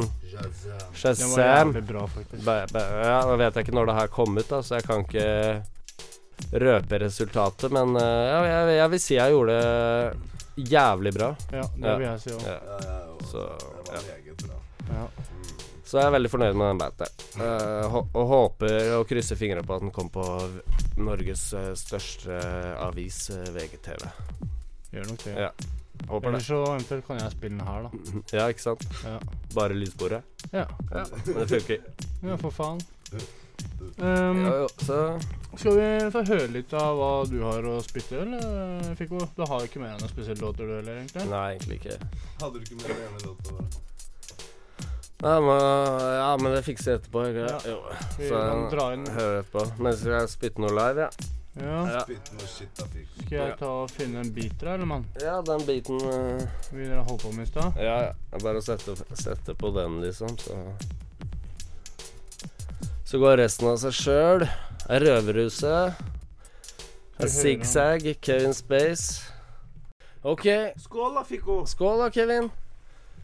Shazam. 0.95 1.27
Den 1.27 1.35
var 1.35 1.45
jævlig 1.45 1.85
bra, 1.91 2.07
faktisk. 2.15 2.47
Ja, 2.47 3.19
nå 3.27 3.37
vet 3.43 3.59
jeg 3.59 3.67
ikke 3.67 3.77
når 3.77 3.91
det 3.91 3.99
her 3.99 4.15
kom 4.15 4.39
ut, 4.39 4.47
da, 4.49 4.63
så 4.65 4.79
jeg 4.79 4.87
kan 4.87 5.05
ikke 5.05 5.29
røpe 6.53 6.99
resultatet. 7.05 7.71
Men 7.73 7.97
uh, 7.97 8.03
ja, 8.03 8.41
jeg, 8.49 8.77
jeg 8.81 8.93
vil 8.95 9.03
si 9.07 9.17
jeg 9.19 9.35
gjorde 9.37 9.57
det 9.61 10.71
jævlig 10.71 11.13
bra. 11.15 11.31
Ja, 11.53 11.65
det 11.77 11.97
vil 11.99 12.07
jeg 12.07 12.21
si 12.25 12.35
òg. 12.35 12.47
Ja. 12.47 12.59
Ja, 12.61 12.79
ja, 12.81 13.01
ja. 13.07 13.21
Så. 13.31 13.45
Ja. 14.91 15.05
så 15.87 15.99
jeg 16.01 16.07
er 16.09 16.15
veldig 16.17 16.31
fornøyd 16.33 16.57
med 16.59 16.73
den 16.73 16.81
battlen. 16.81 17.27
Uh, 17.39 18.01
og 18.01 18.25
håper 18.33 18.95
og 18.99 19.05
krysser 19.11 19.39
fingrene 19.39 19.63
på 19.67 19.77
at 19.77 19.85
den 19.85 19.93
kommer 19.95 20.11
på 20.15 20.25
Norges 21.01 21.53
eh, 21.57 21.71
største 21.79 22.37
avis, 22.83 23.31
eh, 23.33 23.47
VGTV. 23.55 24.03
Gjør 24.93 25.07
nok 25.09 25.23
det. 25.25 25.37
Ja. 25.47 25.51
Håper 26.11 26.29
Eller 26.29 26.43
så 26.45 26.59
eventuelt 26.67 27.07
kan 27.07 27.21
jeg 27.21 27.33
spille 27.33 27.57
den 27.57 27.67
her, 27.67 27.87
da. 27.87 28.23
Ja, 28.37 28.49
ikke 28.53 28.65
sant? 28.65 28.85
Ja. 29.05 29.17
Bare 29.55 29.77
lydsporet. 29.79 30.45
Ja, 30.53 30.67
Ja, 30.91 31.05
men 31.27 31.41
det 31.41 31.49
funker. 31.55 31.87
ja 32.27 32.37
for 32.41 32.51
faen. 32.57 32.83
Um, 34.01 34.41
ja, 34.45 34.53
jo, 34.63 34.69
så 34.81 34.99
skal 35.59 35.77
vi 35.77 35.87
få 36.15 36.23
høre 36.25 36.49
litt 36.55 36.73
av 36.79 36.97
hva 36.97 37.11
du 37.29 37.41
har 37.43 37.67
å 37.69 37.77
spytte, 37.85 38.23
eller? 38.23 38.95
Fikko? 38.97 39.21
Du 39.37 39.43
har 39.45 39.67
ikke 39.67 39.83
med 39.83 39.91
deg 39.93 40.05
noen 40.05 40.13
spesielle 40.13 40.41
låter, 40.41 40.69
du 40.69 40.77
heller, 40.79 41.01
egentlig? 41.03 41.27
Nei, 41.29 41.47
egentlig 41.57 41.81
ikke. 41.83 41.97
Hadde 42.41 42.55
du 42.55 42.65
ikke 42.65 42.79
med 42.79 42.87
deg 42.89 43.03
ene 43.09 43.25
låta? 43.27 43.89
Nei, 45.21 45.35
men, 45.45 45.59
ja, 46.17 46.31
men 46.41 46.55
det 46.57 46.63
fikser 46.65 46.95
jeg 46.95 47.03
etterpå. 47.03 47.27
Ikke? 47.29 47.45
Ja. 47.45 47.59
Jo. 47.69 47.81
Vi 48.17 48.31
Så 48.31 48.41
kan 48.41 48.65
dra 48.73 48.87
inn 48.97 49.05
hører 49.19 49.43
etterpå. 49.43 49.67
Mens 49.85 50.07
jeg 50.09 50.33
spytter 50.33 50.65
noe 50.65 50.73
live, 50.79 51.09
ja. 51.09 51.29
Ja. 51.61 51.81
Ja. 51.99 52.03
Skal 52.47 53.35
jeg 53.35 53.57
ta 53.59 53.69
og 53.83 53.91
finne 53.93 54.23
en 54.23 54.31
bit 54.33 54.55
der, 54.63 54.77
eller, 54.79 54.87
mann? 54.87 55.05
ja 55.21 55.41
den 55.45 55.65
biten 55.67 55.99
uh... 55.99 56.45
Vi 56.71 56.87
dere 56.87 57.03
holdt 57.05 57.25
på 57.27 57.33
med 57.35 57.49
i 57.49 57.51
stad? 57.51 57.77
Ja, 57.83 57.97
ja. 58.07 58.39
Bare 58.39 58.63
å 58.63 58.65
sette, 58.65 58.95
sette 59.19 59.57
på 59.59 59.73
den, 59.75 59.99
liksom, 60.05 60.39
så 60.41 60.57
Så 63.11 63.19
går 63.19 63.41
resten 63.41 63.67
av 63.67 63.79
seg 63.83 63.95
sjøl. 63.97 64.43
Røverhuset. 64.87 65.97
Zigzag, 67.27 68.05
Kevin 68.23 68.55
Space. 68.55 69.33
OK. 70.23 70.47
Skål 70.79 71.17
da, 71.19 71.25
Fikko. 71.27 71.57
Skål 71.67 72.05
da, 72.05 72.07
Kevin. 72.15 72.47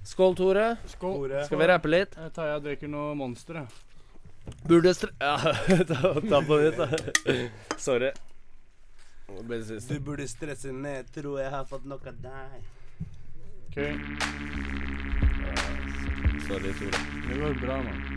Skål, 0.02 0.34
Tore. 0.40 0.64
Skål. 0.90 1.14
Tore. 1.20 1.44
Skal 1.46 1.62
vi 1.62 1.70
rappe 1.70 1.92
litt? 1.92 2.18
Jeg 2.18 2.34
tar 2.34 2.50
jeg 2.50 2.64
drikker 2.64 2.90
noe 2.90 3.14
Monster, 3.14 3.60
jeg. 3.62 4.58
Burde 4.66 4.96
stre... 4.98 5.12
Ja, 5.22 5.54
ta, 5.92 6.12
ta 6.18 6.42
på 6.50 6.58
nytt, 6.64 6.82
da. 6.82 7.38
Sorry. 7.78 8.10
Du 9.30 9.96
burde 10.02 10.26
stresse 10.26 10.74
ned, 10.74 11.14
tror 11.14 11.38
jeg 11.44 11.54
har 11.54 11.70
fått 11.70 11.86
nok 11.86 12.10
av 12.10 12.18
deg. 12.26 12.58
Okay. 13.70 13.94
Sorry, 16.50 16.74
Tore. 16.74 17.08
Det 17.30 17.42
går 17.44 17.60
bra, 17.62 17.82
mann. 17.86 18.15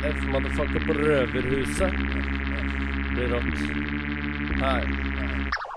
Snikende 0.00 0.18
F, 0.18 0.26
motherfucker, 0.32 0.80
på 0.86 0.92
Røverhuset. 0.92 1.92
Det 1.92 3.14
Blir 3.14 3.28
rått. 3.28 3.58
Hei. 4.60 5.69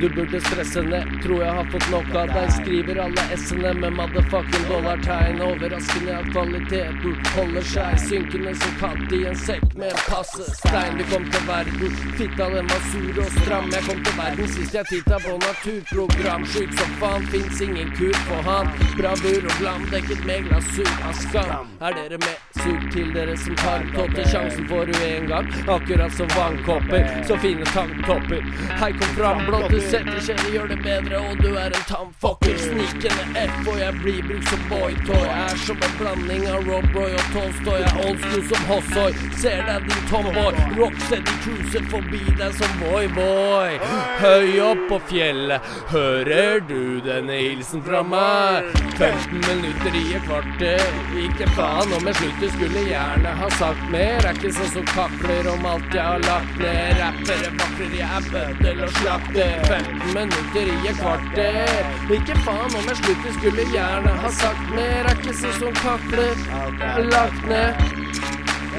Du 0.00 0.08
burde 0.08 0.40
stresse 0.40 0.82
ned, 0.82 1.22
tror 1.22 1.42
jeg 1.42 1.52
har 1.52 1.68
fått 1.72 1.86
nok 1.90 2.08
av 2.20 2.28
deg. 2.28 2.50
Skriver 2.52 2.98
alle 3.00 3.22
s-ene 3.36 3.70
med 3.80 3.94
motherfucking 3.96 4.66
dollartegn. 4.68 5.38
Overraskende 5.46 6.18
at 6.18 6.26
kvaliteten 6.34 7.14
holder 7.36 7.64
seg. 7.70 7.94
Synkende 8.04 8.52
som 8.60 8.74
katt 8.82 9.14
i 9.16 9.22
en 9.30 9.38
sekk 9.40 9.64
med 9.80 9.94
en 9.94 10.02
passe 10.04 10.48
stein. 10.58 11.00
Vi 11.00 11.06
kom 11.12 11.24
til 11.32 11.46
verden, 11.48 11.96
fitta 12.18 12.48
den 12.52 12.68
var 12.72 12.84
sur 12.90 13.22
og 13.24 13.30
stram. 13.38 13.70
Jeg 13.72 13.86
kom 13.88 14.02
til 14.08 14.18
verden 14.18 14.52
sist 14.58 14.76
jeg 14.76 14.90
titta 14.90 15.20
på 15.24 15.38
naturprogram. 15.46 16.44
Sjuk 16.52 16.76
som 16.82 16.92
faen, 17.00 17.24
fins 17.32 17.64
ingen 17.64 17.94
kur 17.96 18.20
på 18.28 18.42
han. 18.50 18.68
Bravur 19.00 19.48
og 19.48 19.56
glam 19.62 19.88
dekket 19.94 20.28
med 20.28 20.50
glasur 20.50 20.92
av 21.08 21.16
skam. 21.22 21.72
Er 21.80 21.96
dere 22.02 22.20
med? 22.26 22.44
Sug 22.60 22.84
til 22.92 23.08
dere 23.16 23.38
som 23.40 23.56
tar 23.64 23.88
totte. 23.96 24.28
Sjansen 24.28 24.68
får 24.68 24.92
du 24.92 25.00
en 25.08 25.32
gang, 25.32 25.50
akkurat 25.78 26.20
som 26.20 26.28
vannkopper. 26.36 27.08
Så 27.24 27.40
fine 27.40 27.64
tanktopper. 27.72 28.44
Hei, 28.76 28.92
kom 29.00 29.16
fram, 29.16 29.44
blått 29.48 29.72
skjede, 29.90 30.46
gjør 30.52 30.66
det 30.72 30.78
bedre, 30.82 31.18
og 31.18 31.38
du 31.42 31.54
er 31.54 31.70
en 31.70 31.86
tamfucker. 31.88 32.56
Snikende 32.58 33.24
F, 33.42 33.68
og 33.70 33.78
jeg 33.80 33.94
blir 34.02 34.22
brukt 34.26 34.48
som 34.50 34.62
boytoy. 34.70 35.26
Er 35.26 35.56
som 35.66 35.82
en 35.86 35.94
blanding 36.00 36.46
av 36.50 36.66
Rob 36.68 36.96
Roy 36.96 37.12
og 37.14 37.26
Tolstoy. 37.34 37.78
Jeg 37.82 37.92
er 37.92 38.08
old 38.08 38.24
school 38.24 38.44
som 38.50 38.66
Hossoy. 38.70 39.18
Ser 39.42 39.62
deg, 39.68 39.86
din 39.90 40.08
tomboy. 40.10 40.58
Rocksteady 40.78 41.36
cruiser 41.44 41.86
forbi 41.92 42.22
deg 42.40 42.56
som 42.58 42.78
boy-boy. 42.82 43.78
Høy 44.22 44.58
opp 44.64 44.82
på 44.90 45.00
fjellet, 45.12 45.70
hører 45.92 46.60
du 46.66 46.98
denne 47.04 47.38
hilsen 47.40 47.84
fra 47.86 48.02
meg? 48.06 48.72
15 48.96 49.42
minutter 49.44 49.98
i 49.98 50.04
et 50.16 50.26
kvarter. 50.26 51.00
Ikke 51.26 51.48
faen 51.56 51.94
om 51.96 52.10
jeg 52.10 52.18
slutter, 52.22 52.54
skulle 52.56 52.86
gjerne 52.88 53.34
ha 53.42 53.52
sagt 53.60 53.90
mer. 53.92 54.18
Er 54.24 54.32
ikke 54.34 54.54
sånn 54.56 54.72
som 54.78 54.90
kakler 54.94 55.50
om 55.52 55.68
alt 55.68 55.94
jeg 55.94 56.02
har 56.02 56.24
lagt 56.26 56.60
ned. 56.62 56.96
Rappere 57.02 57.52
vakler, 57.60 57.98
jeg 58.00 58.10
er 58.18 58.30
bøddel 58.32 58.84
og 58.86 58.94
slakter. 59.00 59.75
15 59.84 60.14
minutter 60.14 60.60
i 60.60 60.88
et 60.88 60.96
kvarter. 60.96 61.86
Ikke 62.18 62.38
faen 62.46 62.76
om 62.78 62.88
jeg 62.88 62.96
slutter, 63.02 63.32
skulle 63.38 63.68
gjerne 63.72 64.16
ha 64.24 64.32
sagt 64.40 64.74
mer. 64.74 64.98
Er 65.04 65.14
ikke 65.18 65.36
sånn 65.42 65.56
som 65.60 65.80
kakler, 65.82 66.44
har 66.82 67.08
lagt 67.12 67.48
ned. 67.50 67.88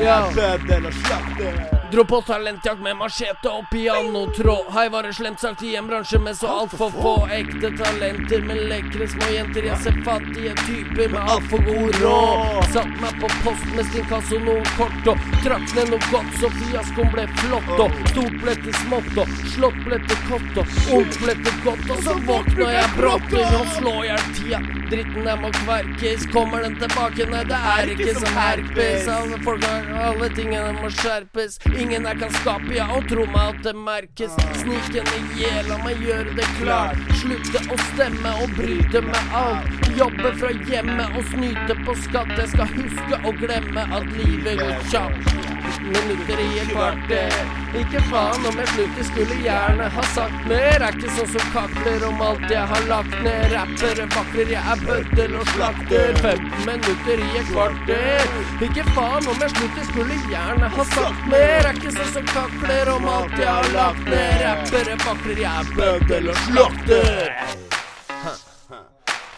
Ja. 0.02 1.77
Dro 1.92 2.06
på 2.06 2.22
talentjakt 2.22 2.82
med 2.82 2.98
machete 2.98 3.48
og 3.50 3.70
pianotråd. 3.72 4.66
Hei, 4.76 4.90
var 4.90 5.04
det 5.04 5.14
slemt 5.16 5.40
sagt 5.40 5.62
i 5.64 5.76
en 5.80 5.88
bransje 5.88 6.20
med 6.20 6.36
så 6.36 6.48
altfor 6.52 6.90
få 6.92 7.14
ekte 7.32 7.70
talenter. 7.80 8.42
Med 8.44 8.60
lekre 8.68 9.08
små 9.08 9.30
jenter. 9.32 9.68
Jeg 9.70 9.80
ser 9.86 10.00
fattige 10.04 10.56
typer 10.66 11.14
med 11.14 11.32
altfor 11.36 11.64
god 11.64 11.96
råd. 12.02 12.68
Satt 12.74 12.92
meg 13.00 13.22
på 13.22 13.30
post 13.46 13.70
med 13.78 13.88
stinkasso 13.88 14.40
noen 14.44 14.68
kort 14.76 15.08
og 15.14 15.30
trakk 15.46 15.76
ned 15.78 15.94
noe 15.94 16.10
godt, 16.12 16.34
så 16.42 16.50
fiaskoen 16.58 17.14
ble 17.14 17.26
flott. 17.40 17.72
Og 17.86 17.96
stort 18.12 18.36
ble 18.44 18.58
til 18.66 18.76
smått 18.82 19.22
og 19.24 19.32
slått 19.54 19.80
ble 19.88 20.02
til 20.10 20.22
kott 20.28 20.60
og 20.64 20.76
ondt 21.00 21.22
ble 21.24 21.38
til 21.46 21.64
godt. 21.70 21.88
Og 21.96 22.04
så 22.10 22.18
våkna 22.28 22.70
jeg 22.76 22.92
brått 22.98 23.32
til 23.32 23.48
å 23.62 23.64
slå 23.78 23.96
i 24.02 24.12
hjel 24.12 24.28
tida. 24.42 24.62
Dritten 24.92 25.32
der 25.32 25.40
må 25.40 25.54
kverkes. 25.62 26.28
Kommer 26.36 26.68
den 26.68 26.76
tilbake? 26.84 27.32
Nei, 27.32 27.46
det 27.48 27.64
er 27.78 27.96
ikke 27.96 28.20
som 28.20 28.44
herpes. 28.44 29.08
Alle 29.16 29.42
folk 29.48 29.64
har 29.72 29.90
alle 30.12 30.32
tingene 30.36 30.76
må 30.82 30.92
skjerpes. 30.92 31.60
Ingen 31.78 32.06
her 32.06 32.16
kan 32.20 32.32
skape, 32.34 32.74
ja, 32.74 32.88
og 32.96 33.06
tro 33.10 33.26
meg 33.30 33.52
at 33.52 33.60
det 33.68 33.74
merkes. 33.78 34.34
Snikende 34.64 35.20
gjel, 35.38 35.68
la 35.70 35.78
meg 35.84 36.02
gjøre 36.02 36.34
det 36.40 36.48
klart. 36.58 37.04
Slutte 37.22 37.62
å 37.70 37.78
stemme 37.92 38.34
og 38.42 38.56
bryte 38.58 39.04
med 39.06 39.36
alt. 39.42 39.92
Jobbe 39.98 40.34
fra 40.42 40.54
hjemmet 40.72 41.14
og 41.14 41.30
snyte 41.36 41.78
på 41.86 41.98
skatt. 42.08 42.34
Jeg 42.40 42.50
skal 42.56 42.74
huske 42.80 43.22
å 43.22 43.36
glemme 43.44 43.86
at 44.00 44.10
livet 44.18 44.58
går 44.64 44.90
kjapt. 44.90 45.47
Minutter 45.88 46.40
i 46.40 46.60
et 46.60 46.70
kvarter. 46.72 47.34
Ikke 47.78 48.02
faen 48.10 48.46
om 48.50 48.60
jeg 48.62 48.70
slutter, 48.72 49.06
skulle 49.08 49.38
gjerne 49.44 49.88
ha 49.94 50.04
sagt 50.14 50.46
mer. 50.50 50.82
Er 50.82 50.96
ikke 50.96 51.12
sånn 51.16 51.30
som 51.34 51.50
kakler 51.54 52.06
om 52.08 52.22
alt 52.24 52.46
jeg 52.52 52.64
har 52.72 52.86
lagt 52.90 53.16
ned. 53.26 53.46
Rappere 53.54 54.08
vakler, 54.16 54.52
jeg 54.54 54.64
er 54.74 54.84
bøddel 54.88 55.36
og 55.40 55.52
slakter. 55.54 56.22
15 56.24 56.66
minutter 56.68 57.24
i 57.24 57.30
et 57.42 57.52
kvarter. 57.52 58.36
Ikke 58.68 58.86
faen 58.96 59.30
om 59.34 59.44
jeg 59.46 59.56
slutter, 59.56 59.88
skulle 59.92 60.20
gjerne 60.32 60.72
ha 60.78 60.88
sagt 60.94 61.28
mer. 61.34 61.58
Er 61.60 61.74
ikke 61.74 61.96
sånn 61.98 62.14
som 62.16 62.32
kakler 62.32 62.94
om 62.96 63.10
alt 63.18 63.36
jeg 63.38 63.52
har 63.52 63.70
lagt 63.76 64.08
ned. 64.12 64.40
Rappere 64.46 64.98
vakler, 65.06 65.44
jeg 65.44 65.66
er 65.66 65.76
bøddel 65.78 66.32
og 66.34 66.42
slakter. 66.48 67.36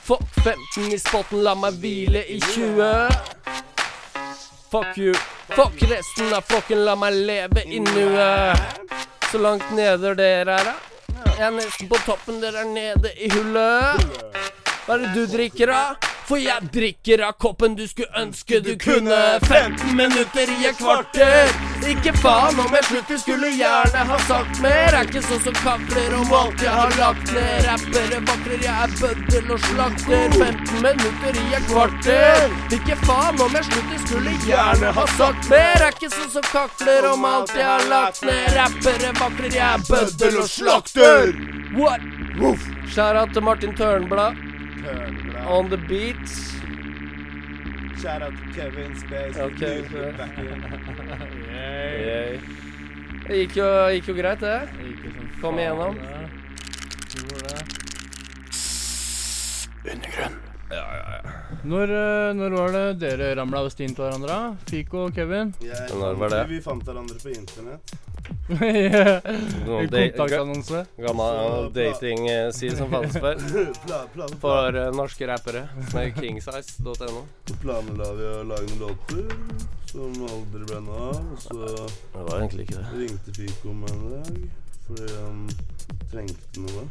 Fuck 0.09 0.25
15 0.41 0.93
i 0.95 0.97
spotten, 0.97 1.43
la 1.45 1.53
meg 1.53 1.75
hvile 1.83 2.23
i 2.25 2.39
20. 2.41 2.87
Fuck 4.71 4.97
you. 4.97 5.13
Fuck 5.55 5.81
resten 5.89 6.33
av 6.33 6.41
flokken, 6.41 6.85
la 6.85 6.95
meg 6.95 7.13
leve 7.13 7.63
i 7.65 7.79
nuet. 7.81 8.57
Så 9.31 9.37
langt 9.41 9.65
neder 9.75 10.15
dere 10.17 10.59
er, 10.59 10.69
da. 10.69 10.75
Jeg 11.35 11.45
er 11.47 11.55
nesten 11.55 11.89
på 11.89 11.97
toppen, 12.05 12.39
dere 12.41 12.63
er 12.63 12.69
nede 12.69 13.13
i 13.17 13.29
hullet. 13.33 14.05
Hva 14.89 14.95
er 14.97 15.03
det 15.03 15.09
du 15.13 15.25
drikker 15.29 15.69
av? 15.69 16.05
For 16.25 16.41
jeg 16.41 16.65
drikker 16.73 17.21
av 17.21 17.35
koppen 17.37 17.75
du 17.77 17.83
skulle 17.85 18.09
ønske 18.17 18.57
du 18.65 18.71
kunne. 18.81 19.19
15 19.45 19.91
minutter 19.93 20.49
i 20.49 20.65
et 20.65 20.79
kvarter. 20.79 21.51
Ikke 21.91 22.13
faen 22.17 22.57
om 22.57 22.73
jeg 22.73 22.87
slutter, 22.87 23.19
skulle 23.21 23.51
gjerne 23.53 24.05
ha 24.09 24.17
sagt 24.25 24.57
mer. 24.63 24.97
Er 24.97 25.05
ikke 25.05 25.21
sånn 25.27 25.43
som 25.45 25.59
kakler 25.59 26.15
om 26.17 26.33
alt 26.39 26.65
jeg 26.65 26.73
har 26.73 26.97
lagt 26.97 27.35
ned. 27.35 27.67
Rappere 27.67 28.23
vakler, 28.31 28.65
jeg 28.65 28.87
er 28.87 28.97
bøddel 29.03 29.53
og 29.53 29.61
slakter. 29.67 30.39
15 30.39 30.81
minutter 30.87 31.37
i 31.37 31.45
et 31.59 31.69
kvarter. 31.69 32.57
Ikke 32.81 32.99
faen 33.05 33.45
om 33.45 33.61
jeg 33.61 33.69
slutter, 33.69 34.03
skulle 34.07 34.35
gjerne 34.49 34.97
ha 34.97 35.07
sagt 35.21 35.53
mer. 35.53 35.85
Er 35.85 35.93
ikke 35.93 36.13
sånn 36.17 36.35
som 36.39 36.49
kakler 36.49 37.11
om 37.13 37.29
alt 37.29 37.53
jeg 37.53 37.69
har 37.69 37.89
lagt 37.93 38.25
ned. 38.25 38.51
Rappere 38.57 39.15
vakler, 39.21 39.53
jeg 39.61 39.69
er 39.69 39.89
bøddel 39.93 40.43
og 40.47 40.53
slakter. 40.57 41.33
What? 41.77 42.13
Skjæra 42.89 43.29
til 43.29 43.45
Martin 43.45 43.77
Tørnblad. 43.77 44.48
On 45.47 45.69
the 45.69 45.77
beat. 45.77 46.27
Shout 48.01 48.21
out 48.21 48.33
to 48.37 48.43
Kevin 48.55 48.95
Space. 48.95 49.35
Nydelig 49.35 49.85
ok. 49.95 50.17
backing. 50.17 50.49
Yay. 51.51 52.39
Det 53.27 53.37
gikk 53.43 53.55
jo, 53.59 53.67
gikk 53.93 54.07
jo 54.07 54.13
greit, 54.17 54.39
det. 54.41 54.55
Ikke 54.89 55.11
sånn 55.13 55.27
Kom 55.41 55.55
faen, 55.55 55.59
igjennom. 55.59 55.95
det. 55.95 56.05
Det. 59.83 60.48
Ja, 60.69 60.85
ja, 60.95 61.05
ja. 61.17 61.31
Når, 61.65 61.91
eh, 61.91 62.33
når 62.37 62.53
var 62.55 62.75
det 62.75 62.83
dere 63.01 63.31
ramla 63.39 63.63
av 63.65 63.71
stien 63.73 63.95
til 63.95 64.05
hverandre? 64.05 64.35
Fico 64.69 65.07
og 65.07 65.15
Kevin? 65.17 65.53
Jeg, 65.65 65.89
Når 65.97 66.19
var 66.21 66.29
det? 66.35 66.43
Vi 66.51 66.59
fant 66.61 66.83
hverandre 66.85 67.17
på 67.23 67.33
internett. 67.33 67.95
En 68.49 69.89
kontaktannonse. 69.89 70.83
Gammel 71.01 71.71
dating-side 71.73 72.77
som 72.77 72.91
fantes 72.93 73.17
før. 73.17 73.41
For 74.43 74.77
eh, 74.77 74.91
norske 74.93 75.25
rappere. 75.29 75.65
Er 75.97 76.13
kingsize.no. 76.17 77.23
Planen 77.63 77.97
la 77.97 78.11
vi 78.17 78.29
å 78.29 78.43
lage 78.49 78.69
noen 78.69 78.85
låter 78.85 79.33
som 79.89 80.13
aldri 80.29 80.65
ble 80.69 80.81
noe 80.85 81.09
av. 81.09 81.19
Og 81.33 81.43
så 81.47 81.59
Det 81.65 82.25
var 82.29 82.35
egentlig 82.43 82.67
ikke 82.67 82.81
det. 82.83 82.87
ringte 83.01 83.37
Fico 83.39 83.73
meg 83.73 83.95
en 83.97 84.09
dag 84.19 84.41
fordi 84.89 85.05
han 85.13 85.41
trengte 86.11 86.63
noe. 86.65 86.87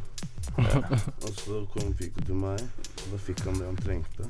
Og 0.59 1.33
så 1.37 1.59
kom 1.73 1.91
Fico 1.99 2.23
til 2.25 2.35
meg, 2.39 2.61
og 3.03 3.11
da 3.13 3.19
fikk 3.23 3.43
han 3.47 3.59
det 3.59 3.67
han 3.69 3.77
trengte. 3.79 4.27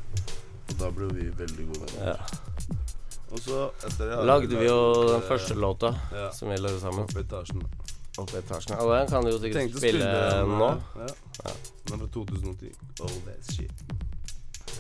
Og 0.70 0.74
da 0.82 0.90
ble 0.94 1.08
vi 1.16 1.30
veldig 1.40 1.68
gode 1.72 1.88
venner. 1.88 2.12
Ja. 2.14 2.18
Og 3.30 3.42
så 3.46 3.60
etter 3.86 4.10
det 4.10 4.16
Lagde 4.26 4.58
vi 4.58 4.66
jo 4.66 4.78
den 5.06 5.20
eh, 5.20 5.26
første 5.30 5.54
låta 5.54 5.92
ja, 6.14 6.32
som 6.34 6.50
vi 6.50 6.58
lagde 6.58 6.80
sammen. 6.82 7.06
oppe 7.06 7.22
i 7.22 7.26
etasjen. 7.28 7.62
Oppe 8.18 8.38
i 8.38 8.42
etasjen. 8.42 8.74
Og 8.82 8.90
den 8.96 9.10
kan 9.12 9.26
du 9.26 9.30
jo 9.32 9.38
sikkert 9.42 9.60
Tenkte 9.62 9.78
å 9.78 9.84
spille 9.84 10.10
nå. 10.50 10.70
Ja. 10.98 11.10
ja. 11.46 11.54
Den 11.86 11.94
er 11.96 12.02
fra 12.04 12.10
2010. 12.18 12.74
Oh, 13.06 13.18
that's 13.28 13.54
shit. 13.54 13.86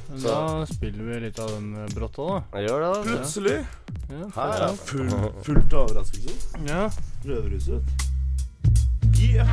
Så. 0.10 0.26
Da 0.26 0.66
spiller 0.66 1.06
vi 1.06 1.20
litt 1.28 1.38
av 1.42 1.52
den 1.54 1.70
eh, 1.78 1.90
brått 1.94 2.18
òg, 2.22 2.32
da. 2.34 2.60
Jeg 2.60 2.70
gjør 2.72 2.82
det, 2.82 2.90
da. 2.90 3.02
Plutselig 3.06 3.58
Ja, 4.10 4.30
her 4.40 4.64
er 4.66 4.80
full, 4.90 5.12
fullt 5.46 5.74
av 5.78 5.84
overraskelser. 5.86 6.38
ja. 6.66 6.88
Røverhuset. 7.30 8.08
Yeah! 9.20 9.44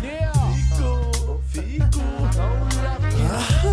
Fico, 0.00 0.32
Fico. 0.54 1.02
Ah, 1.02 1.07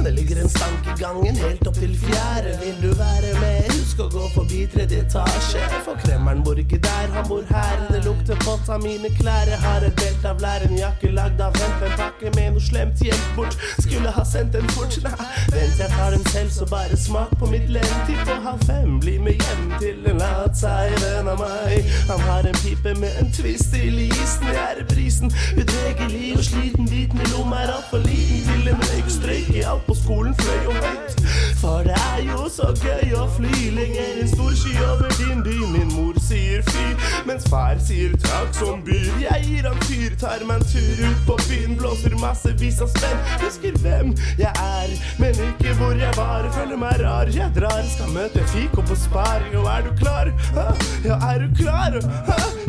Det 0.04 0.12
ligger 0.12 0.42
en 0.42 0.50
stank 0.50 0.88
i 0.88 1.02
gangen 1.02 1.36
helt 1.36 1.68
opp 1.68 1.76
til 1.76 1.98
fjerde. 1.98 2.60
Vil 2.64 2.76
du 2.82 2.92
være 2.96 3.34
med? 3.42 3.72
Husk 3.74 4.00
å 4.00 4.08
gå 4.14 4.28
forbi 4.36 4.62
tredje 4.72 5.02
etasje. 5.04 5.64
For 5.84 6.00
kremmeren 6.04 6.44
bor 6.46 6.60
ikke 6.62 6.80
der, 6.84 7.10
han 7.16 7.28
bor 7.28 7.44
her. 7.50 7.82
Det 7.90 8.04
lukter 8.06 8.40
pott 8.46 8.70
av 8.72 8.84
mine 8.84 9.12
klær. 9.20 9.50
Jeg 9.52 9.60
har 9.64 9.86
et 9.88 9.96
belte 10.00 10.30
av 10.32 10.44
lær, 10.44 10.66
en 10.68 10.78
jakke 10.78 11.12
lagd 11.16 11.42
av 11.44 11.58
hemp, 11.60 11.84
en 11.88 11.98
pakke 12.00 12.32
med 12.38 12.56
noe 12.56 12.64
slemt 12.64 13.04
gjemt 13.04 13.28
bort. 13.36 13.58
Skulle 13.84 14.14
ha 14.16 14.24
sendt 14.28 14.56
den 14.56 14.70
fort. 14.76 14.96
Nei, 15.04 15.32
vent, 15.52 15.80
jeg 15.82 15.92
tar 15.98 16.16
den 16.16 16.26
selv, 16.32 16.54
så 16.56 16.70
bare 16.72 17.00
smak 17.00 17.36
på 17.42 17.52
mitt 17.52 17.68
lem. 17.76 17.92
Ti 18.08 18.16
på 18.24 18.40
halv 18.46 18.64
fem, 18.70 19.00
bli 19.04 19.18
med 19.28 19.42
hjem 19.42 19.68
til 19.84 20.12
en 20.14 20.24
lat 20.24 20.56
seg 20.60 20.96
venn 21.04 21.32
av 21.34 21.44
meg. 21.44 21.92
Han 22.12 22.24
har 22.30 22.48
en 22.48 22.62
pipe 22.64 22.96
med 23.02 23.20
en 23.20 23.34
twist 23.36 23.76
i 23.76 23.90
lisen. 24.00 24.48
Jeg 24.54 24.64
er 24.64 24.84
i 24.86 24.88
prisen, 24.94 25.34
udregelig 25.58 26.36
og 26.40 26.48
sliten. 26.52 26.90
Biten 26.92 27.20
i 27.20 27.32
lomma 27.34 27.66
altfor 27.76 27.98
liten 28.08 28.66
til 28.66 28.74
en 28.74 28.82
røykstrøyk 28.90 29.56
alt 29.72 29.86
på 29.88 29.96
skolen 30.04 30.36
fløy 30.36 30.68
og 30.72 30.74
høyt. 30.74 31.16
For 31.62 31.84
det 31.88 31.96
er 31.98 32.22
jo 32.30 32.48
så 32.50 32.68
gøy 32.82 33.14
å 33.18 33.26
fly. 33.36 33.54
lenger 33.76 34.22
en 34.22 34.30
stor 34.30 34.54
sky 34.58 34.74
over 34.86 35.10
din 35.20 35.42
by. 35.46 35.56
Min 35.74 35.90
mor 35.94 36.18
sier 36.28 36.62
fy, 36.70 36.86
mens 37.28 37.48
far 37.50 37.80
sier 37.88 38.14
takk 38.26 38.54
som 38.60 38.84
byr. 38.86 39.10
Jeg 39.24 39.46
gir 39.48 39.68
han 39.70 39.80
fyr, 39.88 40.16
tar 40.22 40.46
meg 40.48 40.62
en 40.62 40.68
tur 40.72 41.02
ut 41.10 41.24
på 41.28 41.38
byen. 41.48 41.76
Blåser 41.80 42.16
massevis 42.22 42.82
av 42.86 42.92
spenn. 42.94 43.24
Husker 43.44 43.80
hvem 43.84 44.14
jeg 44.42 44.54
er, 44.66 44.96
men 45.22 45.42
ikke 45.50 45.76
hvor 45.80 45.98
jeg 46.00 46.14
var. 46.20 46.50
Føler 46.58 46.82
meg 46.86 47.02
rar, 47.02 47.34
jeg 47.34 47.52
drar. 47.58 47.82
Skal 47.96 48.14
møte 48.16 48.46
Fico 48.54 48.86
på 48.86 49.00
Spar. 49.06 49.44
Jo, 49.54 49.66
er 49.74 49.88
du 49.88 49.92
klar? 50.00 50.32
Hæ? 50.56 50.68
Ja, 51.10 51.20
er 51.32 51.46
du 51.46 51.56
klar? 51.64 52.00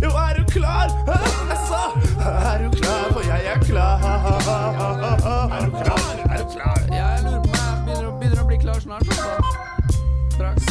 Jo, 0.02 0.12
er 0.24 0.40
du 0.40 0.44
klar? 0.50 0.92
Jeg 1.06 1.62
sa, 1.68 1.84
er 2.26 2.64
du 2.64 2.80
klar? 2.80 3.08
For 3.12 3.22
jeg 3.28 3.52
er 3.54 3.64
klar. 3.68 4.85
Er 4.90 5.64
du 5.64 5.70
klar? 5.70 6.00
Er 6.30 6.38
du 6.38 6.50
klar? 6.52 6.78
Ja, 6.90 7.06
jeg 7.14 7.22
lurer 7.24 7.42
på 7.42 7.48
om 7.48 7.54
jeg 7.54 7.84
begynner, 7.86 8.08
å- 8.10 8.18
begynner 8.20 8.42
å 8.42 8.46
bli 8.46 8.58
klar 8.58 8.80
snart. 8.80 9.08
Altså. 9.08 9.42
Straks. 10.36 10.64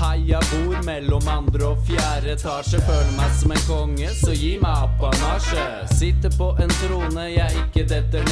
Hei, 0.00 0.16
jeg 0.26 0.42
bor 0.50 0.80
mellom 0.84 1.28
andre 1.30 1.66
og 1.72 1.82
fjerde 1.86 2.32
etasje. 2.34 2.80
Føler 2.86 3.12
meg 3.16 3.34
som 3.38 3.52
en 3.54 3.62
konge, 3.68 4.08
så 4.18 4.34
gi 4.34 4.54
meg 4.62 4.86
apanasje. 4.88 5.66
Sitter 5.94 6.32
på 6.38 6.48
en 6.62 6.72
trone 6.80 7.28
jeg 7.30 7.60
ikke 7.62 7.84
detter 7.92 8.26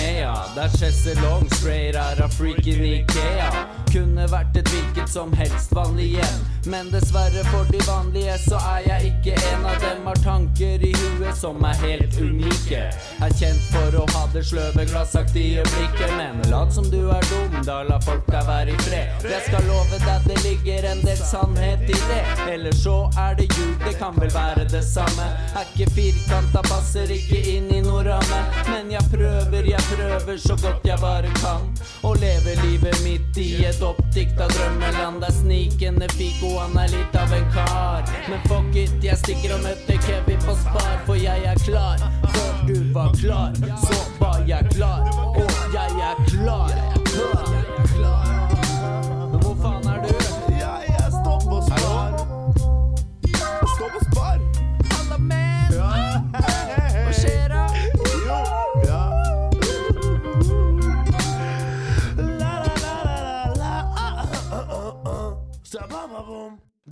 ned 0.56 0.64
er 0.64 0.68
sjeselong 0.78 1.54
straight 1.54 1.96
out 1.96 2.20
av 2.20 2.32
freaking 2.34 2.82
Ikea. 2.82 3.50
Kunne 3.92 4.26
vært 4.30 4.56
et 4.58 4.70
hvilket 4.72 5.10
som 5.10 5.32
helst 5.38 5.74
vanlig 5.76 6.16
hjem. 6.16 6.40
Men 6.70 6.90
dessverre 6.90 7.44
for 7.50 7.64
de 7.72 7.78
vanlige 7.86 8.38
så 8.38 8.58
er 8.76 8.84
jeg 8.86 9.08
ikke 9.10 9.32
en 9.52 9.64
av 9.66 9.80
dem. 9.82 10.04
Har 10.06 10.20
tanker 10.22 10.84
i 10.86 10.92
huet 10.94 11.36
som 11.36 11.64
er 11.66 11.74
helt 11.82 12.14
unike. 12.22 12.82
Er 13.26 13.32
kjent 13.40 13.64
for 13.72 13.96
å 13.98 14.04
ha 14.14 14.22
det 14.30 14.44
sløve, 14.46 14.84
glassaktige 14.92 15.64
blikket. 15.72 16.12
Men 16.14 16.38
lat 16.52 16.70
som 16.74 16.86
du 16.92 17.00
er 17.10 17.26
dum, 17.26 17.56
da 17.66 17.80
la 17.88 17.98
folk 18.04 18.22
deg 18.30 18.46
være 18.46 18.76
i 18.76 18.78
fred. 18.84 19.26
Jeg 19.32 19.42
skal 19.48 19.66
love 19.66 19.98
deg 20.04 20.28
det 20.30 20.38
ligger 20.44 20.86
en 20.92 21.02
del 21.02 21.18
sannhet 21.18 21.82
i 21.90 21.98
det. 22.12 22.20
Eller 22.52 22.78
så 22.78 22.96
er 23.18 23.34
det 23.40 23.48
jul, 23.50 23.74
det 23.82 23.96
kan 23.98 24.14
vel 24.20 24.30
være 24.34 24.68
det 24.70 24.84
samme. 24.86 25.26
Er 25.50 25.66
ikke 25.66 25.90
firkanta, 25.96 26.62
passer 26.70 27.10
ikke 27.10 27.42
inn 27.56 27.66
i 27.74 27.82
noe 27.82 28.04
ramme. 28.06 28.40
Men 28.70 28.94
jeg 28.94 29.10
prøver, 29.10 29.72
jeg 29.74 29.90
prøver 29.90 30.38
så 30.38 30.58
godt 30.62 30.86
jeg 30.86 31.02
bare 31.02 31.34
kan. 31.42 31.66
Å 32.06 32.14
leve 32.22 32.54
livet 32.62 33.02
mitt 33.02 33.42
i 33.42 33.50
et 33.66 33.82
oppdikta 34.10 34.46
drømmeland. 34.48 35.20
Der 35.20 35.32
snikende 35.32 36.08
figo, 36.08 36.58
han 36.58 36.76
er 36.78 36.88
litt 36.88 37.16
av 37.16 37.32
en 37.32 37.46
kar. 37.54 38.02
Men 38.28 38.40
fuck 38.48 38.76
it, 38.76 39.04
jeg 39.04 39.18
stikker 39.18 39.54
og 39.54 39.62
møter 39.62 40.02
Kevin 40.06 40.42
på 40.46 40.56
Spar, 40.58 40.98
for 41.06 41.14
jeg 41.14 41.46
er 41.46 41.58
klar. 41.64 42.02
Før 42.34 42.66
du 42.66 42.92
var 42.94 43.14
klar, 43.20 43.54
så 43.86 44.02
var 44.18 44.42
jeg 44.46 44.66
klar. 44.74 45.19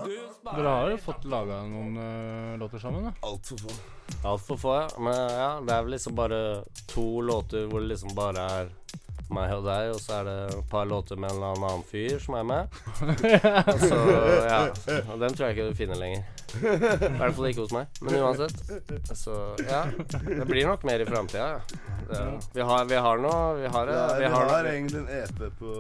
Dere 0.09 0.75
har 0.75 0.91
jo 0.93 0.99
fått 1.03 1.25
laga 1.29 1.61
noen 1.69 1.97
uh, 2.01 2.59
låter 2.61 2.83
sammen, 2.83 3.09
da. 3.09 3.15
Altfor 3.29 3.63
få. 3.65 3.79
Altfor 4.29 4.61
få, 4.61 4.75
ja. 4.81 4.89
Men 4.99 5.19
ja, 5.19 5.51
det 5.65 5.75
er 5.75 5.87
vel 5.87 5.97
liksom 5.97 6.19
bare 6.19 6.43
to 6.91 7.07
låter 7.21 7.69
hvor 7.69 7.85
det 7.85 7.93
liksom 7.95 8.15
bare 8.17 8.47
er 8.59 8.71
meg 9.35 9.53
og 9.53 9.67
deg, 9.67 9.91
og 9.93 10.01
så 10.01 10.19
er 10.21 10.29
det 10.29 10.37
et 10.55 10.69
par 10.71 10.89
låter 10.89 11.19
med 11.21 11.31
en 11.31 11.37
eller 11.37 11.59
annen 11.59 11.85
fyr 11.89 12.19
som 12.23 12.37
er 12.39 12.47
med. 12.49 12.79
Og 13.75 13.83
så, 13.83 13.99
ja. 14.49 14.61
Og 15.13 15.21
den 15.21 15.35
tror 15.37 15.49
jeg 15.49 15.57
ikke 15.57 15.69
du 15.69 15.79
finner 15.79 16.01
lenger. 16.01 16.25
I 16.57 17.13
hvert 17.19 17.35
fall 17.37 17.49
ikke 17.51 17.67
hos 17.67 17.75
meg. 17.77 18.01
Men 18.01 18.19
uansett. 18.23 18.57
Så 19.13 19.37
ja. 19.69 19.83
Det 20.09 20.47
blir 20.49 20.67
nok 20.69 20.87
mer 20.89 21.05
i 21.05 21.09
framtida, 21.09 21.49
ja. 21.59 21.61
Det, 22.09 22.23
vi, 22.55 22.65
har, 22.65 22.85
vi 22.89 23.01
har 23.05 23.21
noe 23.21 23.41
Vi 23.61 23.69
har, 23.69 23.91
Ja, 23.93 24.05
vi 24.15 24.25
vi 24.25 24.31
har, 24.33 24.47
har 24.49 24.65
egentlig 24.71 25.03
en 25.03 25.11
EP 25.19 25.43
på 25.59 25.73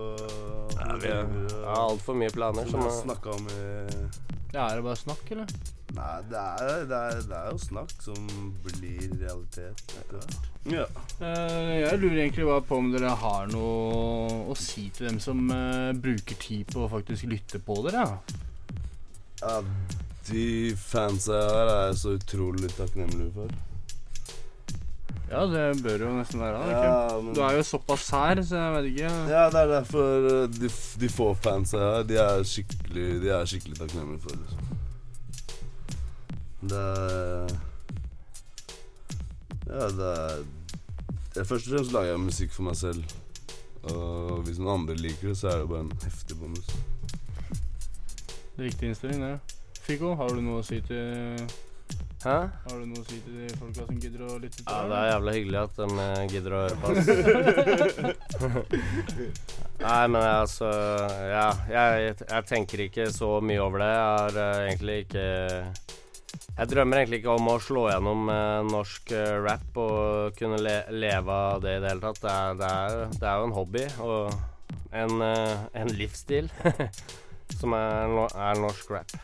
ja, 0.77 0.97
vi 1.01 1.13
har 1.15 1.79
altfor 1.79 2.19
mye 2.19 2.31
planer. 2.31 2.69
Som 2.69 2.71
Som, 2.71 2.85
vi 2.85 2.91
har 2.93 2.99
snakka 3.03 3.31
om 3.31 3.49
i 3.49 4.38
Ja, 4.55 4.65
er 4.65 4.79
det 4.79 4.85
bare 4.87 4.97
snakk, 4.97 5.27
eller? 5.35 5.51
Nei, 5.97 6.15
det 6.29 6.41
er, 6.41 6.85
det, 6.89 6.99
er, 6.99 7.21
det 7.29 7.37
er 7.37 7.51
jo 7.53 7.61
snakk 7.61 7.93
som 8.05 8.27
blir 8.65 9.05
realitet 9.21 9.83
etter 9.99 10.17
hvert. 10.17 10.49
Ja. 10.69 10.85
Uh, 11.21 11.75
jeg 11.81 12.01
lurer 12.01 12.19
egentlig 12.23 12.49
bare 12.49 12.65
på 12.69 12.81
om 12.81 12.91
dere 12.93 13.13
har 13.23 13.49
noe 13.53 14.43
å 14.49 14.57
si 14.59 14.89
til 14.95 15.11
dem 15.11 15.21
som 15.23 15.47
uh, 15.53 15.93
bruker 15.97 16.41
tid 16.41 16.69
på 16.73 16.85
å 16.85 16.91
faktisk 16.93 17.29
lytte 17.29 17.61
på 17.65 17.81
dere. 17.89 18.05
Ja. 19.39 19.63
de 20.29 20.45
fansa 20.77 21.37
her 21.39 21.73
er 21.73 21.83
jeg 21.87 21.99
så 22.03 22.17
utrolig 22.19 22.73
takknemlig 22.77 23.31
for. 23.37 23.53
Ja, 25.31 25.43
det 25.53 25.83
bør 25.85 25.99
jo 26.07 26.13
nesten 26.19 26.41
være 26.41 26.59
det. 26.65 26.73
Ja, 26.73 27.21
men- 27.23 27.35
Du 27.35 27.41
er 27.45 27.57
jo 27.59 27.63
såpass 27.69 28.01
sær, 28.09 28.41
så 28.43 28.57
jeg 28.57 28.75
vet 28.77 28.85
ikke. 28.93 29.11
Ja, 29.33 29.45
det 29.53 29.61
er 29.63 29.67
derfor 29.75 30.27
uh, 30.29 30.49
de, 30.49 30.69
de 31.01 31.09
få 31.13 31.35
fansa 31.35 31.79
jeg 31.79 32.09
de 32.09 32.17
er 32.23 32.43
skikkelig 32.49 33.09
De 33.23 33.29
er 33.37 33.45
skikkelig 33.51 33.79
takknemlige 33.79 34.21
for 34.25 34.31
liksom. 34.37 34.61
Det 36.69 36.79
er 36.79 37.49
Ja, 39.69 39.89
det 39.89 40.09
er 40.13 40.45
jeg, 41.37 41.47
Først 41.47 41.69
og 41.69 41.75
fremst 41.77 41.93
lager 41.93 42.09
jeg 42.15 42.21
musikk 42.21 42.53
for 42.53 42.63
meg 42.67 42.77
selv. 42.77 43.05
Og 43.93 44.41
hvis 44.43 44.59
noen 44.59 44.81
andre 44.81 44.95
liker 44.99 45.29
det, 45.29 45.37
så 45.39 45.49
er 45.53 45.59
det 45.61 45.69
bare 45.71 45.85
en 45.85 45.93
heftig 46.03 46.39
bonus. 46.41 46.73
Riktig 48.59 48.89
innstilling, 48.89 49.23
det. 49.23 49.39
Fico, 49.87 50.15
har 50.19 50.29
du 50.35 50.41
noe 50.43 50.61
å 50.61 50.67
si 50.67 50.81
til 50.89 51.37
Hæ? 52.19 52.31
Har 52.51 52.75
du 52.75 52.87
noe 52.91 52.99
å 52.99 53.05
si 53.07 53.21
til 53.23 53.35
de 53.45 53.49
folka 53.55 53.85
som 53.87 53.99
gidder 54.03 54.25
å 54.27 54.39
lytte 54.43 54.59
til 54.59 54.65
Ja, 54.67 54.79
det 54.91 54.97
er 54.99 55.05
jævla 55.13 55.35
hyggelig 55.37 55.59
at 55.61 55.77
de 55.79 55.87
eh, 56.03 56.23
gidder 56.33 56.57
å 56.57 56.63
høre 56.65 56.79
på 56.83 56.87
oss. 56.91 57.07
Nei, 59.85 60.01
men 60.11 60.19
altså 60.25 60.71
Ja, 61.31 61.45
jeg, 61.71 62.17
jeg 62.25 62.49
tenker 62.51 62.83
ikke 62.89 63.07
så 63.15 63.29
mye 63.39 63.63
over 63.63 63.85
det. 63.85 63.93
Jeg 63.93 64.11
har 64.17 64.41
uh, 64.41 64.65
egentlig 64.65 64.97
ikke 65.05 65.29
Jeg 66.59 66.73
drømmer 66.75 67.05
egentlig 67.05 67.23
ikke 67.23 67.39
om 67.39 67.53
å 67.53 67.57
slå 67.63 67.87
gjennom 67.93 68.27
uh, 68.35 68.67
norsk 68.67 69.15
uh, 69.15 69.39
rap 69.47 69.79
og 69.79 70.35
kunne 70.43 70.59
le 70.59 70.77
leve 70.91 71.39
av 71.55 71.63
det 71.63 71.79
i 71.79 71.81
det 71.87 71.95
hele 71.95 72.03
tatt. 72.09 72.23
Det 72.27 72.35
er, 72.35 72.59
det 72.59 72.75
er, 72.83 73.15
det 73.15 73.31
er 73.31 73.39
jo 73.39 73.47
en 73.53 73.59
hobby 73.61 73.87
og 74.03 74.23
en, 74.91 75.23
en 75.23 75.97
livsstil 76.03 76.51
som 77.61 77.79
er, 77.79 78.11
no 78.11 78.27
er 78.35 78.63
norsk 78.67 78.97
rap. 78.99 79.19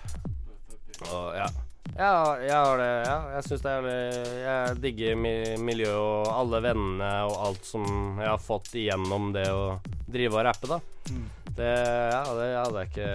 Og 1.11 1.33
ja. 1.43 1.51
Ja, 1.95 2.35
jeg 2.43 2.55
har 2.55 2.81
det. 2.81 2.91
Ja, 3.07 3.17
jeg 3.37 3.47
syns 3.47 3.63
det 3.63 3.71
er 3.71 3.85
jævlig 3.87 4.41
Jeg 4.43 4.79
digger 4.83 5.21
mi 5.21 5.35
miljøet 5.63 5.95
og 6.01 6.31
alle 6.35 6.61
vennene 6.65 7.11
og 7.29 7.37
alt 7.47 7.69
som 7.69 7.87
jeg 8.19 8.31
har 8.33 8.43
fått 8.43 8.73
igjennom 8.81 9.31
det 9.37 9.47
å 9.53 9.79
drive 10.11 10.41
og 10.41 10.47
rappe, 10.49 10.71
da. 10.75 10.81
Mm. 11.11 11.25
Det, 11.55 11.71
ja, 12.11 12.23
det 12.35 12.47
hadde 12.59 12.83
jeg 12.83 12.91
ikke 12.91 13.11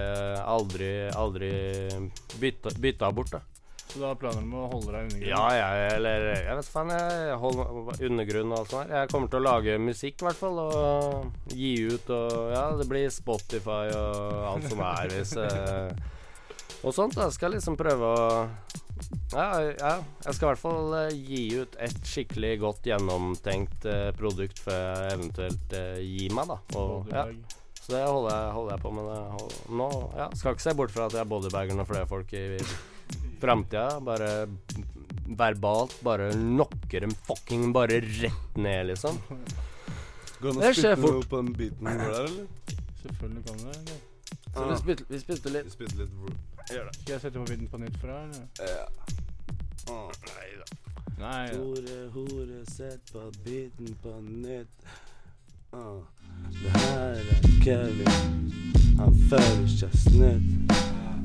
aldri, 0.48 0.92
aldri 1.12 1.54
bytta, 2.40 2.76
bytta 2.80 3.12
bort, 3.16 3.34
da. 3.36 3.42
Så 3.90 3.98
du 4.00 4.06
har 4.06 4.20
planer 4.22 4.44
om 4.46 4.54
å 4.54 4.68
holde 4.70 4.94
deg 4.94 5.08
undergrunn? 5.08 5.32
Ja, 5.32 5.46
jeg 5.58 5.94
eller 5.96 6.26
Jeg 6.30 6.58
vet 6.60 6.68
faen, 6.70 6.92
jeg 6.94 7.38
holder 7.42 8.04
undergrunn 8.06 8.54
og 8.54 8.60
alt 8.60 8.72
sånt 8.72 8.84
her. 8.84 8.92
Jeg 9.02 9.12
kommer 9.12 9.32
til 9.34 9.40
å 9.40 9.48
lage 9.48 9.78
musikk, 9.82 10.22
i 10.22 10.28
hvert 10.28 10.40
fall, 10.40 10.62
og 10.62 11.52
gi 11.58 11.74
ut 11.90 12.14
og 12.14 12.54
Ja, 12.54 12.64
det 12.78 12.88
blir 12.92 13.10
Spotify 13.12 13.90
og 13.98 14.38
alt 14.54 14.70
som 14.70 14.86
er, 14.86 15.16
hvis 15.18 15.34
eh, 15.42 16.06
Og 16.84 16.96
sånt. 16.96 17.18
da 17.18 17.28
skal 17.34 17.50
jeg 17.50 17.60
liksom 17.60 17.78
prøve 17.80 18.08
å 18.08 18.28
ja, 19.32 19.46
ja, 19.62 19.92
jeg 20.26 20.36
skal 20.36 20.46
i 20.46 20.50
hvert 20.50 20.62
fall 20.62 20.94
eh, 20.98 21.14
gi 21.14 21.44
ut 21.62 21.76
et 21.82 22.00
skikkelig 22.08 22.52
godt 22.64 22.88
gjennomtenkt 22.90 23.86
eh, 23.88 24.10
produkt 24.18 24.60
før 24.64 24.80
jeg 24.80 25.16
eventuelt 25.16 25.76
eh, 25.78 26.00
gir 26.04 26.34
meg, 26.36 26.50
da. 26.50 26.58
Og, 26.80 27.12
ja, 27.14 27.26
så 27.80 27.94
det 27.94 28.02
holder 28.08 28.34
jeg, 28.34 28.52
holder 28.58 28.74
jeg 28.74 28.84
på 28.84 28.94
med. 28.98 29.12
Det. 29.12 29.62
Nå 29.80 29.90
ja, 30.18 30.28
skal 30.40 30.58
ikke 30.58 30.66
se 30.66 30.76
bort 30.82 30.96
fra 30.96 31.08
at 31.08 31.18
jeg 31.20 31.30
bodybagger 31.30 31.78
noen 31.78 31.90
flere 31.90 32.10
folk 32.10 32.34
i 32.38 32.44
framtida. 33.40 33.88
Bare 34.04 34.32
verbalt 35.30 35.96
bare 36.06 36.32
knocker 36.34 37.06
dem 37.06 37.16
fucking 37.30 37.70
bare 37.76 38.02
rett 38.02 38.60
ned, 38.60 38.92
liksom. 38.92 39.22
Går 40.42 40.58
det 40.58 40.74
an 40.74 40.74
fort. 40.74 40.74
å 40.74 40.74
du 40.74 40.76
spytte 40.76 41.02
noe 41.06 41.32
på 41.32 41.44
den 41.44 41.56
biten 41.58 41.90
der, 41.90 42.22
eller? 42.26 42.86
Selvfølgelig 43.04 43.46
kan 43.48 43.62
du 43.62 43.92
det. 43.94 44.00
Så 44.50 44.64
vi 45.10 45.20
spytter 45.22 45.54
litt. 45.54 45.70
Vi 45.70 45.78
spytter 45.78 46.06
litt 46.06 46.48
hvor- 46.70 46.94
Skal 47.02 47.14
jeg 47.14 47.22
sette 47.22 47.40
på 47.40 47.46
biten 47.50 47.68
på 47.68 47.78
nytt 47.82 47.98
for 48.02 48.08
deg? 48.08 48.18
eller? 48.24 48.48
Ja. 48.60 48.86
Oh. 49.94 50.12
Nei 50.30 50.50
da. 50.60 50.66
Nei. 51.20 51.46
ja. 51.48 51.58
Hore, 51.58 52.00
hore, 52.14 52.66
sett 52.70 53.12
på 53.14 53.32
biten 53.46 53.96
på 54.04 54.14
nytt. 54.22 54.68
Oh. 55.74 56.02
Det 56.64 56.70
her 56.82 57.16
er 57.16 57.50
Kevin. 57.64 58.54
Han 59.00 59.16
føler 59.30 59.68
seg 59.68 59.94
snytt. 59.94 60.76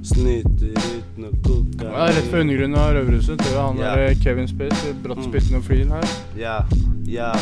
Snyter 0.05 0.75
uten 0.77 1.25
å 1.25 1.31
koke. 1.47 1.85
Ja, 1.87 2.07
rett 2.13 2.27
for 2.29 2.43
undergrunnen 2.43 2.77
av 2.77 2.91
Røverhuset 2.95 3.41
han 3.57 3.79
er 3.81 3.97
der 3.97 4.15
Kevin 4.21 4.49
Space 4.49 4.93
brått 5.03 5.19
Mm. 5.23 5.31
spyttende 5.31 5.57
og 5.57 5.65
flyen 5.65 5.91
her. 5.95 6.05
Ja, 6.37 6.59
ja, 7.07 7.33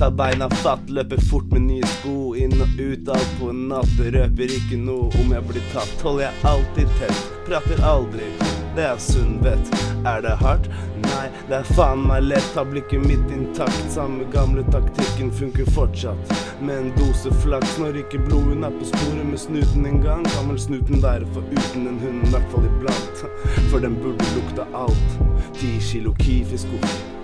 ah. 0.00 0.04
Ta 0.04 0.10
beina 0.10 0.48
fatt, 0.50 0.90
løper 0.90 1.20
fort 1.30 1.50
med 1.52 1.62
nye 1.62 1.86
sko. 1.98 2.34
Inn 2.38 2.54
og 2.62 2.78
ut, 2.78 3.08
alt 3.08 3.32
på 3.40 3.50
en 3.50 3.64
natt. 3.72 3.98
Røper 3.98 4.54
ikke 4.60 4.78
noe 4.78 5.10
om 5.18 5.34
jeg 5.34 5.42
blir 5.50 5.64
tatt. 5.72 5.96
Holder 6.06 6.28
jeg 6.28 6.46
alltid 6.52 6.94
tett, 7.00 7.24
prater 7.48 7.82
aldri. 7.82 8.30
Det 8.76 8.84
er 8.86 9.00
sunn 9.02 9.40
vett. 9.42 9.72
Er 10.06 10.22
det 10.22 10.36
hardt? 10.38 10.68
Nei, 11.02 11.24
det 11.48 11.56
er 11.58 11.70
faen 11.74 12.04
meg 12.06 12.28
lett. 12.28 12.46
Har 12.54 12.68
blikket 12.70 13.02
mitt 13.10 13.34
intakt. 13.34 13.90
Samme 13.90 14.28
gamle 14.30 14.62
taktikken 14.70 15.34
funker 15.34 15.66
fortsatt. 15.74 16.34
Med 16.62 16.84
en 16.84 16.94
dose 17.00 17.34
flaks 17.42 17.74
når 17.82 18.04
ikke 18.04 18.22
blodet 18.28 18.62
er 18.62 18.78
på 18.78 18.90
sporet 18.92 19.26
med 19.32 19.42
snuten 19.48 19.90
en 19.90 20.02
gang. 20.06 20.24
Kan 20.36 20.52
vel 20.52 20.62
snuten 20.62 21.02
være 21.02 21.26
foruten 21.34 21.90
en 21.90 21.98
hund, 22.06 22.22
i 22.22 22.34
hvert 22.36 22.50
fall 22.54 22.70
iblant. 22.70 23.26
For 23.72 23.82
den 23.82 23.98
burde 23.98 24.32
lukta 24.38 24.70
alt. 24.86 25.22
Ti 25.58 25.74
kilo 25.90 26.14
Kifi-skuff. 26.22 27.17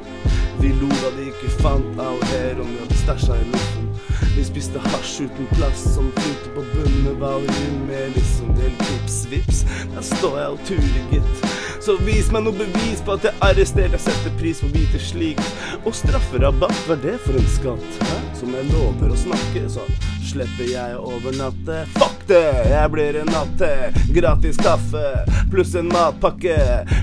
Vi 0.61 0.73
lo 0.81 0.89
da 0.89 1.11
de 1.17 1.29
ikke 1.31 1.51
fant 1.61 1.99
av 2.01 2.23
heroen 2.33 2.71
vi 2.71 2.81
hadde 2.83 3.01
stæsja 3.03 3.39
i 3.41 3.49
luften. 3.51 3.91
Vi 4.37 4.45
spiste 4.47 4.81
hasj 4.83 5.27
uten 5.27 5.49
plass 5.55 5.83
som 5.95 6.11
flyter 6.17 6.55
på 6.55 6.65
bunnen. 6.73 7.21
Valium 7.21 7.77
med 7.89 8.15
liksom 8.17 8.55
del 8.59 8.73
tips, 8.83 9.19
vips. 9.31 9.65
Der 9.95 10.03
står 10.03 10.39
jeg 10.41 10.57
og 10.57 10.65
turer, 10.69 11.05
gitt. 11.13 11.45
Så 11.85 11.99
vis 12.07 12.31
meg 12.33 12.47
noe 12.47 12.57
bevis 12.57 13.03
på 13.05 13.17
at 13.19 13.29
jeg 13.29 13.35
er. 13.45 13.61
Jeg 13.61 14.01
setter 14.07 14.35
pris 14.41 14.63
på 14.63 14.71
å 14.71 14.75
vite 14.75 15.01
slikt. 15.03 15.65
Og 15.85 15.95
strafferabatt, 15.95 16.85
hva 16.89 16.97
er 16.97 17.03
det 17.05 17.19
for 17.27 17.39
en 17.39 17.51
skatt? 17.59 18.01
Hæ? 18.09 18.19
Som 18.41 18.55
jeg 18.57 18.71
lover 18.73 19.13
å 19.13 19.21
snakke, 19.27 19.67
så 19.71 19.85
slipper 20.35 20.67
jeg 20.73 20.99
å 20.99 21.15
overnatte. 21.15 21.85
Fuck 21.95 22.27
det! 22.29 22.45
Jeg 22.71 22.91
blir 22.91 23.21
en 23.21 23.31
natt 23.31 23.53
til. 23.61 23.99
Gratis 24.17 24.59
kaffe 24.59 25.05
pluss 25.53 25.75
en 25.79 25.91
matpakke. 25.93 26.57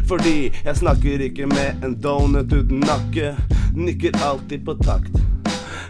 Fordi 0.09 0.51
jeg 0.51 0.75
snakker 0.81 1.23
ikke 1.29 1.47
med 1.51 1.85
en 1.85 1.95
donut 2.03 2.51
uten 2.51 2.83
nakke. 2.83 3.35
Nikker 3.75 4.17
alltid 4.25 4.65
på 4.67 4.75
takt. 4.83 5.15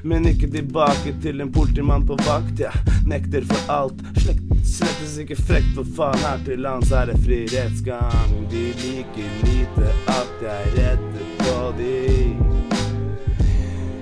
Men 0.03 0.25
ikke 0.25 0.49
tilbake 0.53 1.13
til 1.21 1.41
en 1.41 1.51
politimann 1.53 2.05
på 2.05 2.17
vakt. 2.25 2.61
Jeg 2.61 3.01
nekter 3.09 3.45
for 3.49 3.73
alt. 3.73 4.05
Slekt, 4.21 4.45
slettes 4.65 5.17
ikke 5.21 5.37
frekt, 5.41 5.73
for 5.77 5.97
faen. 5.97 6.21
Her 6.25 6.45
til 6.45 6.61
lands 6.65 6.93
er 6.93 7.09
det 7.09 7.19
fri 7.25 7.43
rettsgang. 7.53 8.39
De 8.53 8.69
liker 8.85 9.35
lite 9.47 9.93
at 10.19 10.47
jeg 10.47 10.73
retter 10.77 11.29
på 11.41 11.59
de. 11.81 12.50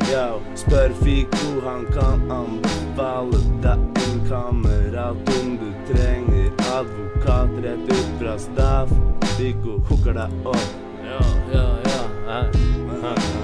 Yo, 0.10 0.42
spør 0.56 0.90
Fiko, 1.04 1.62
han 1.62 1.86
kan 1.94 2.24
anbefale 2.34 3.42
deg 3.62 4.00
en 4.02 4.22
kamerat 4.30 5.30
om 5.38 5.52
du 5.62 5.68
trenger 5.92 6.50
advokat 6.74 7.54
rett 7.66 7.92
ut 7.94 8.16
fra 8.22 8.38
staff. 8.42 8.96
Fiko 9.36 9.78
hooker 9.92 10.18
deg 10.18 10.50
opp. 10.50 10.72
Ja, 11.06 11.22
ja, 11.54 11.68
ja. 11.86 13.39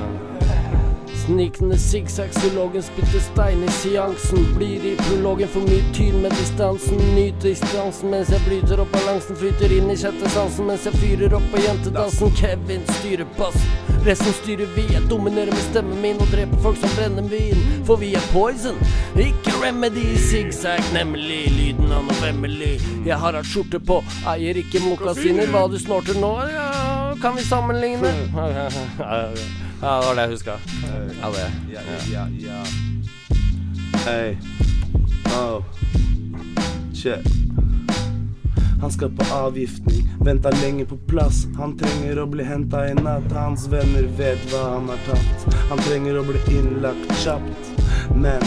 Snikende 1.26 1.78
sikksakk, 1.78 2.34
zoologen 2.34 2.84
spytter 2.84 3.20
stein 3.20 3.64
i 3.64 3.72
seansen. 3.72 4.44
Blir 4.58 4.84
i 4.86 4.92
prologen 5.00 5.50
for 5.50 5.66
mye 5.66 5.82
tyn 5.96 6.20
med 6.22 6.36
distansen. 6.38 7.02
Nyter 7.16 7.50
distansen 7.50 8.12
mens 8.14 8.30
jeg 8.30 8.44
bryter 8.46 8.84
opp 8.84 8.94
balansen. 8.94 9.40
Flyter 9.40 9.74
inn 9.74 9.90
i 9.90 9.96
sjette 9.98 10.30
sansen 10.36 10.70
mens 10.70 10.86
jeg 10.86 10.94
fyrer 11.02 11.34
opp 11.34 11.48
på 11.50 11.64
jentedansen. 11.64 12.30
Kevin 12.38 12.86
styrer 13.00 13.26
bassen. 13.40 13.74
Resten 14.06 14.38
styrer 14.38 14.70
vi. 14.78 14.86
Jeg 14.94 15.10
dominerer 15.10 15.50
med 15.50 15.66
stemmen 15.72 15.98
min 16.06 16.22
og 16.22 16.30
dreper 16.30 16.62
folk 16.62 16.78
som 16.84 16.94
brenner 16.94 17.26
vin. 17.34 17.66
For 17.90 17.98
vi 17.98 18.14
er 18.14 18.30
poison, 18.30 18.78
ikke 19.18 19.58
remedy. 19.66 20.06
Sikksakk, 20.30 20.94
nemlig. 20.94 21.42
Lyden 21.58 21.90
av 21.90 22.06
noe 22.06 22.22
vemmelig. 22.22 22.76
Jeg 23.02 23.18
har 23.18 23.34
hatt 23.34 23.50
skjorte 23.50 23.82
på, 23.82 24.04
eier 24.30 24.62
ikke 24.62 24.86
mokasiner. 24.86 25.50
Hva 25.50 25.66
du 25.74 25.82
snorter 25.82 26.22
nå, 26.22 26.36
ja, 26.54 26.72
kan 27.18 27.34
vi 27.34 27.50
sammenligne? 27.50 28.14
Ja, 29.82 30.00
det 30.00 30.08
var 30.08 30.16
det 30.16 30.22
jeg 30.22 30.30
huska. 30.30 30.54
Ja, 31.22 31.30
det. 31.32 31.52
Ja, 31.74 31.82
ja, 32.12 32.28
ja. 32.40 32.64
Hey. 34.06 34.38
Oh. 35.26 35.64
Shit. 36.94 37.26
Han 38.82 38.92
skal 38.92 39.12
på 39.12 39.26
avgiftning, 39.34 40.10
venta 40.22 40.50
lenge 40.50 40.86
på 40.86 40.98
plass. 40.98 41.46
Han 41.58 41.78
trenger 41.78 42.20
å 42.20 42.26
bli 42.30 42.44
henta 42.44 42.84
i 42.90 42.94
natt. 42.94 43.32
Hans 43.34 43.68
venner 43.72 44.08
vet 44.18 44.42
hva 44.52 44.64
han 44.76 44.90
har 44.92 45.00
tatt. 45.08 45.56
Han 45.70 45.82
trenger 45.88 46.20
å 46.20 46.26
bli 46.28 46.42
innlagt 46.58 47.16
kjapt. 47.24 47.72
Men 48.16 48.44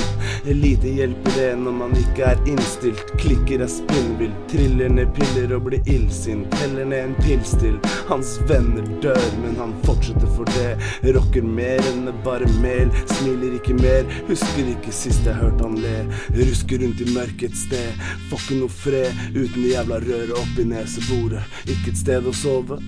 lite 0.55 0.89
hjelper 0.89 1.35
det 1.37 1.51
når 1.61 1.75
man 1.81 1.97
ikke 1.99 2.31
er 2.33 2.43
innstilt. 2.49 3.13
Klikker 3.21 3.65
er 3.65 3.71
spinnvill, 3.73 4.33
triller 4.51 4.93
ned 4.93 5.11
piller 5.17 5.55
og 5.57 5.67
blir 5.69 5.91
illsint. 5.91 6.55
Heller 6.63 6.89
ned 6.89 7.11
en 7.11 7.17
pils 7.23 7.55
til. 7.61 7.79
Hans 8.09 8.37
venner 8.49 8.87
dør, 9.03 9.29
men 9.43 9.59
han 9.61 9.75
fortsetter 9.87 10.31
for 10.37 10.49
det. 10.57 10.77
Rocker 11.17 11.45
mer 11.45 11.83
enn 11.91 12.09
bare 12.25 12.49
mel. 12.63 12.93
Smiler 13.17 13.59
ikke 13.59 13.77
mer, 13.79 14.09
husker 14.31 14.73
ikke 14.73 14.95
sist 14.95 15.27
jeg 15.29 15.39
hørte 15.39 15.67
han 15.67 15.79
le. 15.83 15.97
Rusker 16.39 16.83
rundt 16.85 17.03
i 17.05 17.09
mørket 17.13 17.49
et 17.49 17.57
sted. 17.57 18.07
Får 18.31 18.43
ikke 18.45 18.61
noe 18.61 18.73
fred 18.73 19.23
uten 19.35 19.63
det 19.63 19.73
jævla 19.73 20.01
røret 20.05 20.35
oppi 20.37 20.67
neseboret. 20.69 21.59
Ikke 21.69 21.93
et 21.93 22.01
sted 22.01 22.27
å 22.29 22.35
sove, 22.37 22.79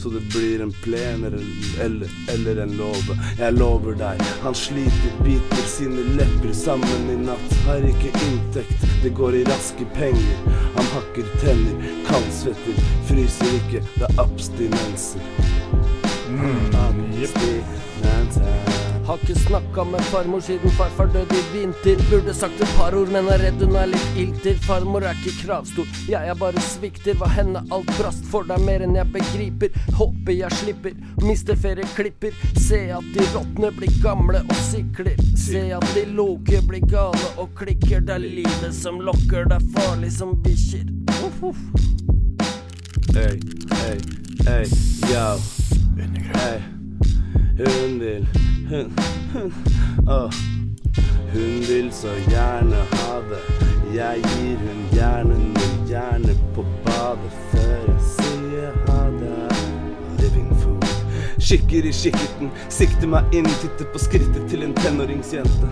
så 0.00 0.12
det 0.12 0.22
blir 0.34 0.62
en 0.64 0.74
plen 0.84 1.24
eller, 1.28 1.46
eller, 1.84 2.18
eller 2.34 2.62
en 2.64 2.76
låve. 2.78 3.18
Jeg 3.38 3.56
lover 3.58 3.98
deg, 3.98 4.22
han 4.44 4.56
sliter, 4.58 5.16
biter 5.24 5.66
sine 5.70 6.04
lepper 6.18 6.54
sammen 6.56 7.03
i 7.10 7.16
natt. 7.16 7.56
Har 7.66 7.84
ikke 7.88 8.12
inntekt, 8.26 8.86
det 9.02 9.10
går 9.16 9.34
i 9.40 9.44
raske 9.48 9.84
penger. 9.94 10.36
Han 10.76 10.86
hakker 10.94 11.24
tenner, 11.42 11.88
kaldsvetter, 12.08 12.74
fryser 13.08 13.58
ikke, 13.62 13.80
det 13.98 14.06
er 14.10 14.22
abstinenser. 14.26 15.20
Abstinenser. 16.84 18.73
Har 19.04 19.20
ikke 19.20 19.34
snakka 19.36 19.84
med 19.84 20.00
farmor 20.08 20.40
siden 20.40 20.70
farfar 20.78 21.10
døde 21.12 21.36
i 21.36 21.42
vinter. 21.52 21.98
Burde 22.10 22.34
sagt 22.34 22.60
et 22.64 22.70
par 22.78 22.94
ord, 22.96 23.10
men 23.12 23.26
er 23.28 23.42
redd 23.42 23.60
hun 23.60 23.76
er 23.76 23.90
litt 23.92 24.16
ilter. 24.16 24.56
Farmor 24.64 25.04
er 25.04 25.18
ikke 25.18 25.34
kravstor, 25.42 25.90
jeg 26.08 26.30
er 26.32 26.38
bare 26.40 26.62
svikter. 26.64 27.18
Hva 27.20 27.28
henne 27.34 27.60
alt 27.74 27.90
brast 27.98 28.24
for 28.32 28.48
deg 28.48 28.64
mer 28.64 28.84
enn 28.86 28.96
jeg 28.96 29.12
begriper. 29.12 29.76
Håper 29.98 30.32
jeg 30.38 30.60
slipper, 30.60 30.96
mister 31.20 31.58
ferieklipper. 31.60 32.32
Se 32.56 32.80
at 32.96 33.10
de 33.12 33.28
råtne 33.34 33.74
blir 33.76 33.92
gamle 34.04 34.40
og 34.40 34.62
sikler. 34.70 35.20
Se 35.36 35.66
at 35.76 35.88
de 35.92 36.06
loke 36.16 36.62
blir 36.64 36.88
gale 36.88 37.34
og 37.36 37.52
klikker. 37.60 38.00
Det 38.08 38.16
er 38.16 38.24
livet 38.24 38.72
som 38.72 39.02
lokker, 39.04 39.44
det 39.52 39.60
er 39.60 39.68
farlig 39.76 40.14
som 40.16 40.32
bikkjer. 40.46 40.88
Uff, 41.28 41.44
uff. 41.52 41.60
Hey, 43.12 43.36
hey, 43.84 44.00
hey, 44.48 44.64
yo. 45.12 45.28
Hey. 46.32 46.64
Hun 47.54 48.00
vil 48.00 48.26
Hun, 48.68 48.92
hun 49.32 49.52
Åh. 50.08 50.30
Hun 51.32 51.60
vil 51.68 51.92
så 51.92 52.08
gjerne 52.30 52.76
ha 52.76 53.16
det. 53.30 53.42
Jeg 53.94 54.22
gir 54.22 54.56
hun 54.56 54.78
gjerne 54.92 55.36
noe 55.38 55.74
gjerne 55.88 56.36
på 56.54 56.64
badet 56.86 57.32
før 57.50 57.82
jeg 57.90 58.04
sier 58.06 58.78
ha 58.86 59.02
det. 59.18 59.58
Living 60.22 60.48
food. 60.62 60.86
Kikker 61.38 61.90
i 61.90 61.92
kikkerten, 61.92 62.54
sikter 62.72 63.10
meg 63.10 63.36
inn, 63.36 63.50
titter 63.60 63.90
på 63.92 64.00
skrittet 64.00 64.48
til 64.48 64.64
en 64.64 64.72
tenåringsjente. 64.80 65.68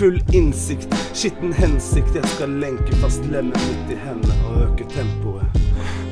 Full 0.00 0.16
innsikt, 0.36 0.92
skitten 1.16 1.52
hensikt, 1.56 2.16
jeg 2.16 2.32
skal 2.36 2.56
lenke 2.62 2.96
fast 3.02 3.28
lemmet 3.32 3.60
mitt 3.68 3.92
i 3.92 4.00
henne 4.06 4.40
og 4.46 4.62
øke 4.70 4.88
tempoet. 4.92 5.60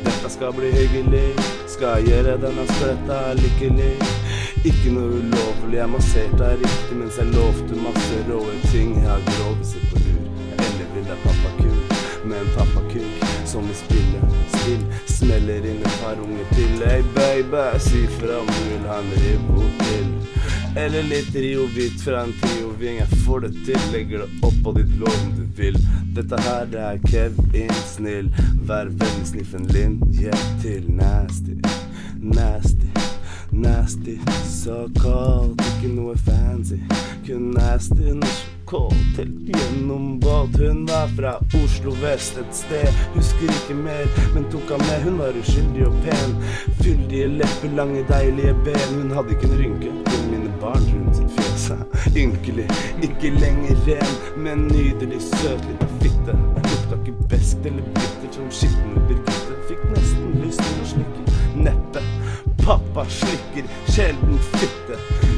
Dette 0.05 0.37
skal 0.37 0.53
bli 0.57 0.69
hyggelig, 0.73 1.27
skal 1.73 2.05
gjøre 2.05 2.37
denne 2.45 2.69
spletta 2.75 3.23
lykkelig. 3.41 4.24
Ikke 4.65 4.95
noe 4.95 5.19
ulovlig, 5.21 5.77
jeg 5.77 5.93
masserte 5.93 6.39
deg 6.41 6.63
riktig 6.63 6.95
mens 6.97 7.19
jeg 7.21 7.33
lovte 7.35 7.77
masse 7.85 8.21
råe 8.31 8.55
ting. 8.71 8.95
Jeg 8.97 9.11
har 9.11 9.27
groviser 9.27 9.83
på 9.91 10.01
lur, 10.01 10.23
eller 10.55 10.87
vil 10.95 11.11
jeg 11.11 11.19
pappakuk 11.27 11.99
med 12.25 12.39
en 12.39 12.49
pappakuk 12.55 13.27
som 13.51 13.69
vil 13.69 13.77
spille 13.77 14.23
spill. 14.55 14.87
Smeller 15.11 15.69
inn 15.69 15.85
et 15.85 15.99
par 16.01 16.17
unger 16.25 16.49
til. 16.55 16.73
Hey 16.81 17.05
baby, 17.13 17.67
si 17.85 18.07
fra 18.17 18.41
om 18.41 18.49
du 18.49 18.63
vil 18.71 18.89
ha 18.89 18.99
en 19.03 19.13
ribbo 19.27 19.69
til. 19.83 20.09
Eller 20.81 21.05
litt 21.13 21.37
Rio 21.37 21.69
Hvit 21.77 22.01
fra 22.01 22.25
en 22.25 22.35
trioving. 22.41 23.03
Jeg 23.03 23.21
får 23.27 23.45
det 23.45 23.53
til, 23.69 23.87
legger 23.93 24.25
det 24.25 24.49
opp 24.49 24.59
på 24.65 24.77
ditt 24.81 24.97
lov 25.03 25.21
om 25.21 25.37
du 25.37 25.45
vil. 25.61 25.77
Dette 26.17 26.41
her 26.49 26.65
det 26.73 26.83
er 26.89 27.05
Kevin 27.05 27.77
Snill. 27.93 28.33
Vær 28.65 28.89
vennlig, 28.89 29.29
sniff 29.35 29.55
en 29.61 29.69
linje 29.77 30.45
til 30.65 30.89
nasty. 30.89 31.61
Nasty. 32.25 32.94
Nasty, 33.55 34.19
så 34.45 34.89
kaldt, 35.03 35.63
ikke 35.63 35.93
noe 35.95 36.17
fancy. 36.19 36.81
Kun 37.27 37.53
nasty, 37.55 38.11
norsk 38.11 38.51
kål 38.67 38.97
til 39.17 39.31
gjennom 39.47 40.19
båt. 40.21 40.57
Hun 40.59 40.83
var 40.89 41.07
fra 41.17 41.35
Oslo 41.61 41.95
vest 42.03 42.41
et 42.43 42.57
sted, 42.57 42.89
husker 43.15 43.53
ikke 43.53 43.77
mer, 43.79 44.11
men 44.35 44.49
tok 44.51 44.75
han 44.75 44.83
med. 44.89 45.05
Hun 45.07 45.21
var 45.23 45.39
uskyldig 45.41 45.87
og 45.87 45.95
pen. 46.03 46.35
Fyldige 46.81 47.31
lepper, 47.39 47.77
lange, 47.79 48.03
deilige 48.11 48.57
ben. 48.67 48.99
Hun 48.99 49.15
hadde 49.15 49.37
ikke 49.37 49.51
en 49.53 49.57
rynke. 49.63 49.95
til 50.11 50.29
mine 50.33 50.53
barn 50.61 50.91
rundt 50.91 51.17
sitt 51.17 51.31
fjes. 51.39 51.71
Ynkelig, 52.17 52.69
ikke 53.03 53.31
lenger 53.39 53.87
ren, 53.87 54.15
men 54.37 54.69
nydelig, 54.69 55.23
søt 55.23 55.65
lita 55.71 55.91
fitte. 56.03 56.39
Lukta 56.69 57.03
ikke 57.05 57.29
beskt 57.29 57.67
eller 57.67 57.83
bittert 57.95 58.35
som 58.35 58.51
skitne 58.51 59.09
Birgitte. 59.09 59.44
Pappa 62.65 63.05
slikker 63.09 63.65
sjelden 63.93 64.39
fitte. 64.39 64.97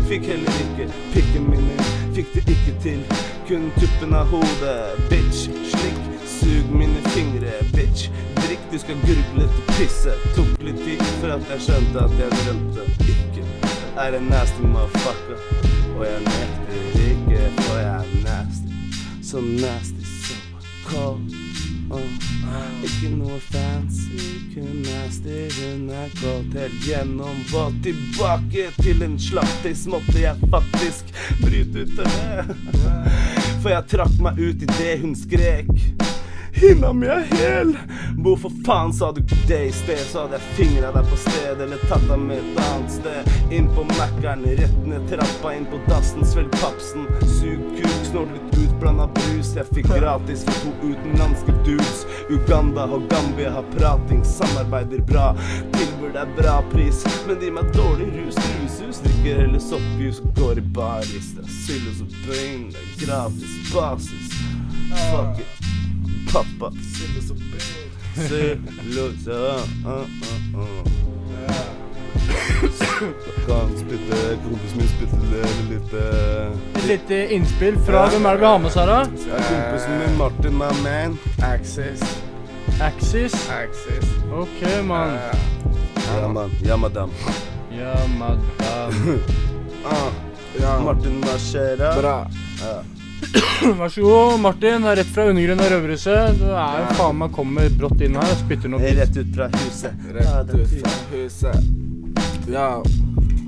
Fikk 0.08 0.28
heller 0.30 0.58
ikke 0.62 0.92
pikken 1.12 1.48
min 1.50 1.64
inn. 1.72 1.88
Fikk 2.14 2.34
det 2.34 2.44
ikke 2.52 2.74
til. 2.82 3.00
Kun 3.48 3.64
tuppen 3.80 4.14
av 4.14 4.30
hodet. 4.30 4.76
Bitch, 5.10 5.48
slikk. 5.72 5.98
Sug 6.26 6.70
mine 6.70 7.02
fingre, 7.10 7.56
bitch. 7.74 8.12
Drikk, 8.38 8.62
du 8.70 8.78
skal 8.78 9.02
gurgle 9.02 9.48
til 9.56 9.66
pisse. 9.72 10.14
Tok 10.36 10.52
litt 10.68 10.78
tid 10.84 11.02
for 11.16 11.34
at 11.34 11.50
jeg 11.50 11.64
skjønte 11.66 12.04
at 12.04 12.14
jeg 12.20 12.38
drømte 12.44 12.86
ikke. 13.16 13.48
Er 13.98 14.20
en 14.20 14.30
nasty 14.30 14.62
motherfucker. 14.62 15.42
Og 15.96 16.06
jeg 16.06 16.22
nekter 16.28 17.10
ikke, 17.10 17.42
for 17.64 17.82
jeg 17.82 17.96
er 17.96 18.14
nasty. 18.22 18.78
Så 19.26 19.42
nasty, 19.42 20.06
så 20.28 20.38
cold. 20.86 21.45
Ikke 21.86 23.10
noe 23.14 23.38
fancy, 23.46 24.18
kun 24.54 24.82
nasty. 24.82 25.46
Hun 25.56 25.90
er 25.94 26.10
gått 26.18 26.56
helt 26.58 26.86
gjennom 26.86 27.38
våt. 27.52 27.78
Tilbake 27.86 28.68
til 28.80 29.04
en 29.06 29.18
slattis 29.20 29.86
måtte 29.90 30.18
jeg 30.18 30.50
faktisk 30.50 31.12
bryte 31.44 31.86
ut 31.86 32.02
av 32.02 32.10
det. 32.16 32.58
For 33.62 33.72
jeg 33.74 33.88
trakk 33.94 34.18
meg 34.22 34.42
ut 34.42 34.66
idet 34.66 34.98
hun 35.04 35.14
skrek. 35.18 35.70
Hinna 36.56 36.92
mi 36.92 37.06
er 37.06 37.26
hel! 37.36 37.76
Hvorfor 38.24 38.52
faen 38.64 38.92
sa 38.92 39.10
du 39.12 39.20
det 39.48 39.64
i 39.64 39.72
sted? 39.72 39.98
Så 39.98 40.22
hadde 40.22 40.38
jeg 40.38 40.54
fingra 40.56 40.88
deg 40.94 41.08
på 41.10 41.18
stedet, 41.20 41.58
eller 41.66 41.82
tatt 41.90 42.06
deg 42.08 42.22
med 42.22 42.38
et 42.40 42.60
annet 42.64 42.94
sted. 42.94 43.28
Inn 43.52 43.68
på 43.76 43.84
Mækkern, 43.90 44.46
rett 44.60 44.78
ned 44.88 45.04
trappa, 45.10 45.52
inn 45.52 45.66
på 45.68 45.80
dassen, 45.84 46.24
svelg 46.24 46.56
papsen. 46.62 47.04
Sug 47.34 47.60
kuk, 47.76 47.98
snort 48.08 48.32
litt 48.32 48.56
utblanda 48.62 49.04
brus. 49.18 49.52
Jeg 49.58 49.68
fikk 49.76 49.90
gratis 49.92 50.46
for 50.48 50.62
to 50.64 50.94
utenlandske 50.94 51.58
dudes. 51.68 52.06
Uganda 52.32 52.88
og 52.88 53.04
Gambia 53.12 53.52
har 53.58 53.68
prating, 53.76 54.24
samarbeider 54.24 55.04
bra. 55.12 55.28
Tilbyr 55.76 56.16
deg 56.16 56.32
bra 56.40 56.56
pris, 56.72 57.04
men 57.28 57.36
de 57.42 57.52
meg 57.58 57.68
dårlig 57.76 58.08
rus. 58.16 58.40
Rushus 58.54 59.04
drikker 59.04 59.44
heller 59.44 59.60
soppjus 59.60 60.24
går 60.40 60.64
i 60.64 60.66
baris. 60.80 61.34
Det 61.36 61.44
er 61.44 61.54
Silos 61.66 62.00
og 62.00 62.18
bøyn, 62.24 62.66
det 62.72 62.80
er 62.80 63.04
gratis 63.04 63.60
basis. 63.74 64.32
Fuck 65.10 65.44
it. 65.44 65.55
Pappa. 66.36 66.66
Uh, 66.66 68.22
uh, 68.22 69.36
uh, 69.86 70.06
uh. 70.54 70.84
Kan 73.46 73.70
spytte, 73.76 74.18
kompisen 74.44 74.76
min 74.76 74.88
spytte 74.88 75.16
litt 75.30 75.70
litt 75.70 75.94
Et 76.76 76.84
lite 76.90 77.20
innspill 77.36 77.78
fra 77.86 78.02
hvem 78.12 78.28
er 78.28 78.36
det 78.36 78.42
vi 78.42 78.48
har 78.50 78.58
med 78.60 78.68
oss 78.68 78.76
her, 78.76 78.90
da? 78.92 78.98
ja, 79.30 79.40
Kompisen 79.48 79.96
min 80.02 80.18
Martin, 80.18 80.58
my 80.60 80.68
man. 80.84 81.16
Axis. 81.40 82.04
Axis. 82.84 83.36
Axis. 83.56 84.12
Ok, 84.28 84.60
mann. 84.84 85.16
Ja, 86.10 86.28
man. 86.28 86.52
Ja, 86.64 86.76
madam. 86.76 87.16
Ja, 87.72 87.96
madam. 88.18 88.92
Ah, 89.86 90.10
ja. 90.60 90.78
Martin, 90.82 91.20
hva 91.22 91.38
skjer 91.38 91.76
da? 91.78 91.94
Bra. 92.00 92.18
Vær 93.78 93.88
så 93.88 94.02
god, 94.02 94.40
Martin. 94.40 94.84
er 94.84 94.96
Rett 95.00 95.10
fra 95.14 95.24
undergrunnen 95.30 95.64
av 95.64 95.72
Røverhuset. 95.72 96.38
Du 96.40 96.46
er 96.52 96.82
jo 96.82 96.94
faen 97.00 97.18
meg 97.22 97.32
kommer 97.34 97.72
brått 97.80 98.04
inn 98.04 98.18
her 98.18 98.34
og 98.34 98.40
spytter 98.44 98.72
noe. 98.72 98.94
Rett 99.00 99.16
ut 99.16 99.34
fra 99.34 99.50
huset. 99.56 100.06
Rett 100.16 100.54
ut 100.54 100.78
fra 100.78 100.94
huset. 101.14 101.68
Ja. 102.52 102.70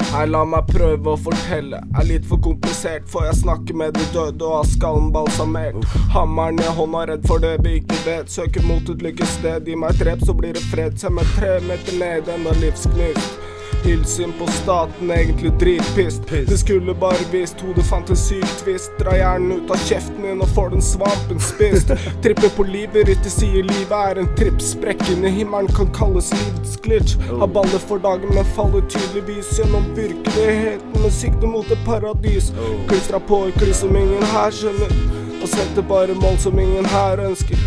Hei, 0.08 0.22
la 0.24 0.40
meg 0.48 0.70
prøve 0.70 1.12
å 1.12 1.18
fortelle. 1.20 1.82
Er 2.00 2.06
litt 2.08 2.24
for 2.28 2.40
komplisert, 2.40 3.04
for 3.12 3.26
jeg 3.28 3.36
snakker 3.42 3.76
med 3.76 3.98
de 3.98 4.06
døde 4.14 4.46
og 4.46 4.62
har 4.62 4.70
skallen 4.70 5.10
balsamert. 5.12 5.84
Hammeren 6.14 6.62
i 6.64 6.70
hånda, 6.78 7.04
redd 7.10 7.28
for 7.28 7.44
det 7.44 7.58
vi 7.66 7.76
ikke 7.82 7.98
vet. 8.06 8.32
Søker 8.32 8.64
mot 8.64 8.88
et 8.88 9.04
lykkested. 9.04 9.68
Gi 9.68 9.76
meg 9.76 9.98
et 9.98 10.06
rep, 10.08 10.24
så 10.24 10.36
blir 10.38 10.56
det 10.56 10.64
fred. 10.72 10.96
Se 11.00 11.12
meg 11.12 11.28
tre 11.36 11.58
meter 11.68 12.00
ned, 12.00 12.32
enda 12.38 12.56
livsknust. 12.62 13.47
Hilsen 13.84 14.32
på 14.38 14.46
staten, 14.46 15.10
egentlig 15.10 15.52
dritpist. 15.60 16.22
Det 16.28 16.58
skulle 16.58 16.94
bare 16.94 17.28
visst 17.32 17.60
hodet 17.60 17.84
fant 17.86 18.10
en 18.10 18.16
syk 18.16 18.46
tvist. 18.62 18.90
Dra 18.98 19.14
hjernen 19.16 19.52
ut 19.52 19.70
av 19.70 19.80
kjeften 19.88 20.26
din 20.26 20.42
og 20.44 20.50
får 20.56 20.72
den 20.74 20.82
svampen 20.82 21.40
spist. 21.40 21.92
Tripper 22.24 22.52
på 22.56 22.66
livet, 22.68 23.08
rytter 23.08 23.32
sier 23.32 23.64
livet 23.68 23.94
er 23.98 24.20
en 24.22 24.30
tripp. 24.38 24.60
Sprekken 24.62 25.24
i 25.24 25.32
himmelen 25.38 25.70
kan 25.76 25.92
kalles 25.96 26.32
livets 26.34 26.76
glitch. 26.84 27.16
Har 27.30 27.52
baller 27.54 27.82
for 27.82 28.02
dagen, 28.02 28.34
men 28.34 28.50
faller 28.56 28.84
tydeligvis 28.90 29.54
gjennom 29.58 29.86
virkeligheten 29.96 31.02
med 31.02 31.14
sikte 31.14 31.46
mot 31.46 31.70
et 31.70 31.86
paradis. 31.86 32.52
Klistra 32.90 33.22
på 33.30 33.44
et 33.48 33.62
kliss 33.62 33.84
som 33.84 33.96
ingen 33.96 34.26
her 34.34 34.52
skjønner. 34.54 34.92
Og 35.38 35.48
setter 35.48 35.86
bare 35.86 36.18
mål 36.18 36.38
som 36.42 36.58
ingen 36.58 36.86
her 36.92 37.22
ønsker. 37.28 37.64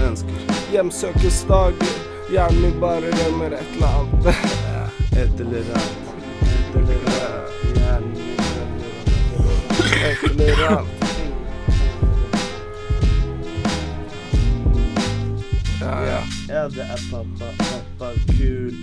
Hjemsøkes 0.74 1.46
daglig. 1.50 1.96
Hjernen 2.32 2.62
min 2.62 2.78
bare 2.84 3.16
rømmer 3.18 3.58
et 3.58 3.76
eller 3.76 4.00
annet. 4.04 4.46
Et 5.12 5.44
eller 5.48 5.74
annet. 5.74 6.01
Ja, 10.02 10.08
det 16.70 16.82
er 16.82 17.02
pappa, 17.12 17.46
pappa 17.60 18.10
kul. 18.28 18.74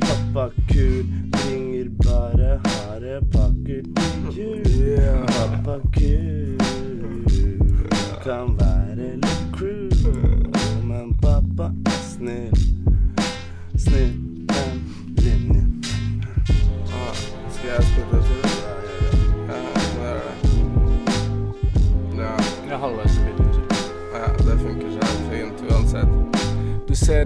Pappa 0.00 0.50
kul, 0.68 1.04
ringer 1.32 1.88
bare 2.04 2.60
harde 2.64 3.20
pakker 3.32 3.82
til 3.96 4.14
jul. 4.36 4.96
Pappa 5.26 5.78
kul, 5.96 6.58
kan 8.24 8.58
være 8.60 9.16
litt 9.16 9.44
crew. 9.56 9.88
Men 10.84 11.14
pappa 11.22 11.72
er 11.86 12.02
snill. 12.04 12.58
Snill 13.76 14.29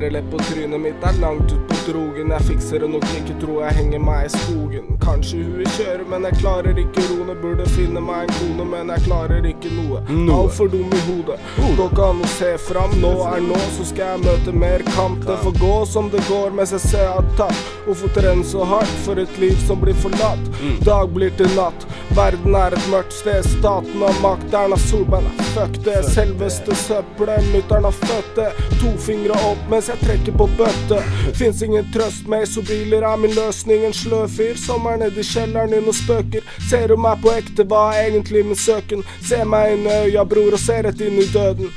ser 0.01 0.11
lett 0.11 0.31
på 0.31 0.39
trynet 0.39 0.81
mitt 0.81 1.03
er 1.03 1.21
langt 1.21 1.53
ut 1.53 1.69
på 1.69 1.77
drogen. 1.87 2.31
Jeg 2.31 2.43
fikser 2.49 2.83
det 2.83 2.89
nok 2.91 3.05
ikke, 3.19 3.35
tror 3.41 3.61
jeg 3.65 3.77
henger 3.79 4.01
meg 4.03 4.27
i 4.27 4.31
skogen. 4.33 4.89
Kanskje 5.03 5.43
huet 5.45 5.71
kjører, 5.77 6.05
men 6.11 6.27
jeg 6.29 6.39
klarer 6.41 6.81
ikke 6.83 7.05
roene. 7.11 7.37
Burde 7.45 7.67
finne 7.75 8.03
meg 8.03 8.25
en 8.25 8.35
kone, 8.39 8.67
men 8.73 8.91
jeg 8.95 9.05
klarer 9.07 9.47
ikke 9.51 9.71
noe. 9.77 10.01
Altfor 10.35 10.71
dum 10.73 10.91
i 10.91 11.03
hodet. 11.09 11.39
Går 11.61 11.85
ikke 11.87 12.09
an 12.09 12.23
å 12.25 12.31
se 12.35 12.51
fram. 12.67 12.97
Nå 13.05 13.13
er 13.29 13.45
nå, 13.45 13.61
så 13.77 13.87
skal 13.91 14.15
jeg 14.15 14.25
møte 14.25 14.57
mer 14.65 14.85
kamp. 14.95 15.23
Det 15.29 15.39
får 15.45 15.59
gå 15.61 15.75
som 15.93 16.11
det 16.11 16.23
går 16.31 16.57
mens 16.59 16.75
jeg 16.75 16.85
ser 16.89 17.11
at 17.13 17.31
tatt. 17.39 17.63
Hvorfor 17.87 18.11
trene 18.17 18.47
så 18.49 18.67
hardt 18.67 18.97
for 19.05 19.21
et 19.21 19.39
liv 19.43 19.55
som 19.69 19.83
blir 19.83 19.97
forlatt? 20.03 20.51
Dag 20.87 21.13
blir 21.15 21.35
til 21.39 21.51
natt. 21.59 21.87
Verden 22.14 22.55
er 22.55 22.75
et 22.77 22.88
mørkt 22.93 23.14
sted. 23.17 23.47
Staten 23.47 24.03
har 24.05 24.19
makt. 24.23 24.53
Erna 24.55 24.77
Solberg 24.79 25.27
er 25.27 25.49
fuck 25.55 25.79
det. 25.87 25.97
Selveste 26.14 26.77
søppelet. 26.85 27.47
Mutter'n 27.55 27.88
har 27.88 27.97
født 27.97 28.31
det. 28.38 28.51
To 28.83 28.93
fingre 29.07 29.38
opp 29.49 29.64
mens 29.73 29.88
jeg 29.90 30.03
trekker 30.05 30.37
på 30.38 30.49
bøtte. 30.59 31.01
Fins 31.38 31.62
ingen 31.64 31.88
trøst 31.95 32.29
med 32.31 32.47
isobiler, 32.47 33.07
er 33.09 33.21
min 33.21 33.35
løsning. 33.35 33.87
En 33.88 33.97
sløv 33.97 34.29
fyr 34.37 34.59
som 34.61 34.87
er 34.90 35.01
nedi 35.05 35.25
kjelleren 35.27 35.75
din 35.75 35.90
og 35.90 35.99
spøker. 35.99 36.47
Ser 36.69 36.88
du 36.93 36.97
meg 37.01 37.23
på 37.25 37.33
ekte, 37.35 37.67
hva 37.69 37.87
er 37.95 38.11
egentlig 38.12 38.45
min 38.47 38.59
søken? 38.59 39.05
Se 39.25 39.43
meg 39.49 39.79
inn 39.79 39.88
i 39.88 39.99
øya, 40.05 40.27
bror, 40.29 40.55
og 40.55 40.62
se 40.62 40.81
rett 40.87 41.05
inn 41.05 41.21
i 41.23 41.29
døden. 41.33 41.73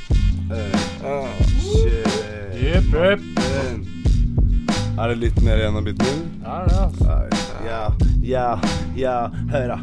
Ah. 1.04 1.28
Jepp, 2.58 2.92
jepp. 2.92 3.24
Er 4.98 5.12
det 5.12 5.18
litt 5.20 5.36
mer 5.46 5.60
igjen 5.60 5.76
av 5.78 5.84
biten? 5.86 6.22
Ja, 6.42 6.62
det 6.66 6.74
er 6.74 6.80
altså. 6.88 7.18
Ja, 7.68 7.82
ja, 8.22 8.46
ja, 8.98 9.16
hør 9.52 9.68
da. 9.74 9.76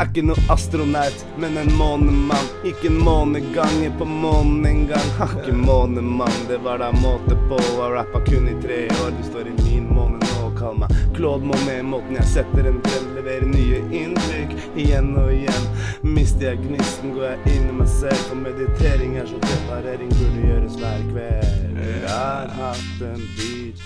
Er 0.00 0.08
ikke 0.08 0.22
noe 0.24 0.40
astronaut, 0.48 1.24
men 1.36 1.58
en 1.60 1.68
månemann. 1.76 2.46
Ikke 2.64 2.88
en 2.88 2.96
måneganger 3.04 3.92
på 3.98 4.06
månen 4.08 4.66
engang. 4.66 5.08
Har 5.18 5.34
ikke 5.36 5.52
månemann, 5.52 6.38
det 6.48 6.62
var 6.64 6.80
da 6.80 6.88
måte 6.96 7.36
på. 7.48 7.58
Har 7.76 7.92
rappa 7.98 8.22
kun 8.24 8.48
i 8.48 8.56
tre 8.62 8.86
år, 9.04 9.12
du 9.18 9.22
står 9.26 9.50
i 9.50 9.56
min 9.58 9.90
måne 9.92 10.16
nå. 10.22 10.48
Kall 10.56 10.78
meg 10.80 10.94
Claude 11.16 11.44
Monet, 11.44 11.84
måten 11.84 12.16
jeg 12.16 12.28
setter 12.30 12.70
en 12.70 12.80
trend, 12.86 13.12
leverer 13.18 13.48
nye 13.50 13.82
inntrykk. 14.00 14.54
Igjen 14.80 15.12
og 15.20 15.32
igjen. 15.34 15.68
Mister 16.08 16.48
jeg 16.48 16.62
gnisten, 16.64 17.12
går 17.16 17.28
jeg 17.28 17.56
inn 17.58 17.68
i 17.68 17.76
meg 17.82 17.90
selv. 17.92 18.24
For 18.30 18.40
meditering 18.40 19.18
er 19.20 19.28
som 19.28 19.44
preparering 19.44 20.12
burde 20.16 20.46
gjøres 20.48 20.80
hver 20.80 21.04
kveld. 21.10 21.82
Jeg 21.82 22.06
har 22.08 22.56
hatt 22.62 23.04
en 23.12 23.28
beat 23.36 23.84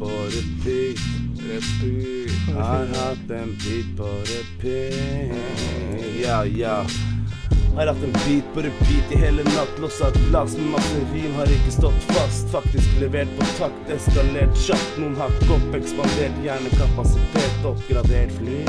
på 0.00 0.10
repeat. 0.32 1.31
Har 1.42 2.86
hatt 2.86 3.30
en 3.30 3.56
beat 3.58 3.96
på 3.96 4.04
repeat. 4.04 5.36
Ja, 6.22 6.44
ja. 6.44 6.84
Har 7.76 7.86
hatt 7.86 8.04
en 8.04 8.12
beat 8.12 8.54
på 8.54 8.60
repeat 8.60 9.12
i 9.12 9.16
hele 9.16 9.42
natt. 9.42 9.78
Lossa 9.80 10.08
et 10.08 10.18
glass 10.28 10.56
med 10.56 10.70
masse 10.76 11.02
rim, 11.12 11.34
har 11.34 11.50
ikke 11.50 11.74
stått 11.74 12.06
fast. 12.12 12.46
Faktisk 12.54 13.00
levert 13.00 13.34
på 13.38 13.48
takt, 13.58 13.90
eskalert 13.90 14.56
kjapt. 14.66 14.96
Noen 15.02 15.18
hakk 15.18 15.42
opp, 15.50 15.68
ekspandert 15.80 16.38
hjernekapasitet, 16.46 17.62
oppgradert 17.66 18.34
fly. 18.38 18.62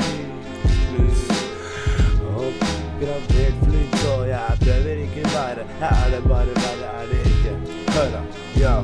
Oppgradert 2.33 3.65
fly, 3.67 3.87
så 4.01 4.21
jeg 4.33 4.61
prøver 4.65 5.03
ikke 5.07 5.27
være. 5.35 5.67
Er 5.93 6.05
det 6.15 6.23
bare 6.25 6.61
være, 6.63 6.93
er 7.01 7.11
det 7.13 7.25
ikke? 7.35 7.59
Hør 7.93 8.15
da, 8.17 8.29
ja. 8.57 8.79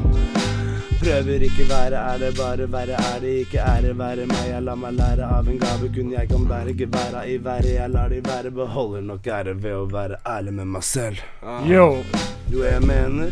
Prøver 1.00 1.44
ikke 1.48 1.64
være, 1.70 2.00
er 2.14 2.18
det 2.18 2.38
bare 2.38 2.72
være, 2.72 2.92
er 2.92 3.20
det 3.22 3.30
ikke 3.46 3.60
ære 3.60 3.98
være 3.98 4.26
meg? 4.28 4.42
Jeg 4.50 4.64
lar 4.68 4.76
meg 4.76 4.98
lære 4.98 5.30
av 5.32 5.48
en 5.48 5.60
gave 5.62 5.88
kun 5.96 6.12
jeg 6.12 6.28
kan 6.28 6.44
bære, 6.50 6.74
ikke 6.74 6.90
være 6.92 7.22
i 7.32 7.38
været, 7.46 7.70
jeg 7.74 7.90
lar 7.90 8.10
de 8.12 8.20
være, 8.26 8.52
beholder 8.52 9.06
nok 9.08 9.28
ære 9.28 9.54
ved 9.64 9.78
å 9.78 9.86
være 9.94 10.20
ærlig 10.28 10.54
med 10.58 10.68
meg 10.76 10.84
selv. 10.84 11.24
Yo. 11.70 12.04
Jo, 12.52 12.66
jeg 12.68 12.84
mener 12.84 13.32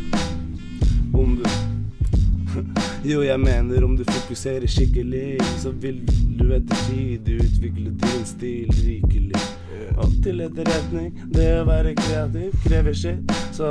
om 1.13 1.35
du 1.35 1.43
Jo, 3.11 3.21
jeg 3.27 3.39
mener 3.39 3.83
om 3.83 3.97
du 3.99 4.03
fokuserer 4.13 4.67
skikkelig, 4.67 5.37
så 5.59 5.75
vil 5.75 5.99
du 6.39 6.47
etter 6.55 6.85
tid 6.87 7.27
utvikle 7.35 7.91
din 7.91 8.25
stil 8.25 8.71
rikelig. 8.79 9.56
Og 9.97 10.13
til 10.23 10.41
etterretning, 10.45 11.09
det 11.33 11.47
å 11.57 11.65
være 11.67 11.95
kreativ 11.97 12.53
krever 12.65 12.97
sitt. 12.97 13.31
Så 13.55 13.69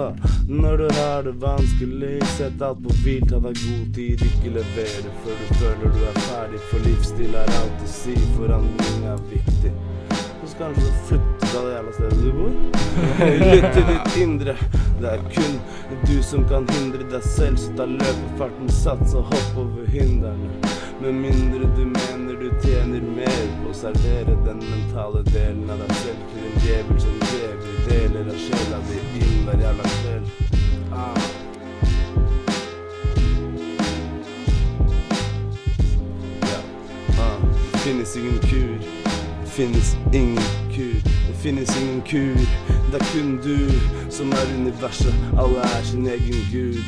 når 0.48 0.80
du 0.82 0.86
har 0.98 1.26
det 1.26 1.34
vanskelig, 1.42 2.16
sett 2.34 2.62
alt 2.66 2.82
på 2.82 2.94
hvil, 3.04 3.26
ta 3.30 3.38
deg 3.44 3.60
god 3.62 3.92
tid. 3.94 4.24
Ikke 4.26 4.54
levere 4.56 5.12
før 5.22 5.38
du 5.42 5.52
føler 5.60 5.94
du 5.94 6.00
er 6.10 6.18
ferdig, 6.26 6.62
for 6.70 6.88
livsstil 6.88 7.36
har 7.38 7.52
alt 7.60 7.84
å 7.86 7.92
si. 7.92 8.16
Forandring 8.34 9.06
er 9.12 9.22
viktig. 9.30 9.74
Så 10.16 10.50
skal 10.54 10.74
du 10.74 10.82
flytte 11.08 11.50
fra 11.50 11.62
det 11.66 11.76
jævla 11.76 11.94
stedet 11.96 12.18
du 12.24 12.30
bor. 12.40 12.58
Lytt 13.54 13.68
til 13.76 13.88
ditt 13.92 14.18
indre. 14.24 14.56
Det 15.00 15.12
er 15.12 15.26
kun 15.30 15.58
du 16.08 16.16
som 16.24 16.46
kan 16.50 16.66
hindre 16.74 17.06
deg 17.12 17.22
selv, 17.36 17.60
så 17.60 17.74
ta 17.78 17.86
løpefarten, 17.90 18.70
sats 18.82 19.14
og 19.14 19.30
hopp 19.30 19.62
over 19.66 19.86
hindrene. 19.94 20.75
Med 21.00 21.12
mindre 21.12 21.76
du 21.76 21.84
mener 21.84 22.34
du 22.40 22.50
tjener 22.62 23.00
mer 23.00 23.48
på 23.62 23.68
å 23.68 23.74
servere 23.76 24.32
den 24.46 24.62
mentale 24.64 25.20
delen 25.28 25.68
av 25.68 25.82
deg 25.82 25.92
selv 26.00 26.22
til 26.30 26.46
en 26.48 26.54
djevel 26.64 27.00
som 27.04 27.18
lever 27.20 27.74
deler 27.88 28.30
av 28.32 28.38
sjela 28.40 28.78
di 28.88 29.00
inn 29.20 29.42
hver 29.44 29.60
jævla 29.60 29.90
kveld. 29.90 30.30
Ah. 30.96 31.20
Ja. 36.48 36.62
Ah. 37.26 37.44
Det 37.72 37.84
finnes 37.84 38.16
ingen 38.16 38.40
kur. 38.48 38.74
Det 39.44 39.52
finnes 39.58 39.94
ingen 40.14 40.50
kur. 40.72 40.96
Det 41.04 41.38
finnes 41.44 41.76
ingen 41.82 42.02
kur. 42.08 42.40
Det 42.88 43.02
er 43.02 43.08
kun 43.12 43.36
du 43.44 43.56
som 44.08 44.32
er 44.32 44.56
universet. 44.56 45.14
Alle 45.36 45.68
er 45.76 45.84
sin 45.84 46.08
egen 46.08 46.44
gud. 46.52 46.84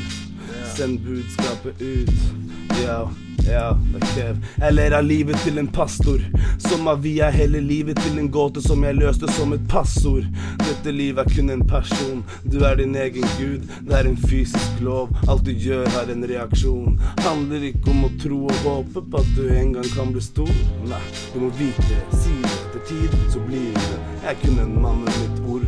Send 0.76 1.04
budskapet 1.04 1.76
ut. 1.82 2.47
Ja, 2.84 3.10
ja, 3.50 3.78
det 3.92 4.06
krev. 4.06 4.46
Eller 4.62 4.90
av 4.98 5.04
livet 5.04 5.38
til 5.44 5.58
en 5.58 5.66
pastor. 5.66 6.20
Som 6.58 6.88
av 6.88 7.02
via 7.02 7.30
hele 7.30 7.60
livet 7.60 8.00
til 8.02 8.18
en 8.18 8.30
gåte 8.30 8.62
som 8.62 8.82
jeg 8.84 8.98
løste 8.98 9.30
som 9.32 9.52
et 9.56 9.64
passord. 9.70 10.26
Dette 10.62 10.92
livet 10.92 11.24
er 11.24 11.36
kun 11.36 11.50
en 11.50 11.64
person. 11.68 12.22
Du 12.44 12.58
er 12.64 12.76
din 12.80 12.96
egen 12.96 13.24
gud. 13.38 13.64
Det 13.88 13.96
er 13.98 14.10
en 14.10 14.18
fysisk 14.28 14.82
lov. 14.84 15.14
Alt 15.28 15.46
du 15.46 15.52
gjør, 15.52 15.88
har 15.96 16.12
en 16.12 16.26
reaksjon. 16.28 16.98
Handler 17.24 17.70
ikke 17.70 17.92
om 17.94 18.04
å 18.08 18.12
tro 18.22 18.42
og 18.48 18.62
håpe 18.66 19.04
på 19.10 19.22
at 19.22 19.32
du 19.36 19.48
en 19.48 19.72
gang 19.78 19.90
kan 19.94 20.12
bli 20.12 20.24
stor. 20.24 20.52
Nei, 20.88 21.02
du 21.32 21.40
må 21.46 21.52
vite, 21.58 22.02
si 22.20 22.34
det 22.44 22.54
etter 22.58 22.86
tid, 22.92 23.18
så 23.32 23.42
blir 23.48 23.72
det. 23.74 24.02
Jeg 24.22 24.34
er 24.34 24.40
kun 24.44 24.60
en 24.66 24.76
mann 24.82 25.04
med 25.06 25.22
mitt 25.22 25.42
ord. 25.48 25.66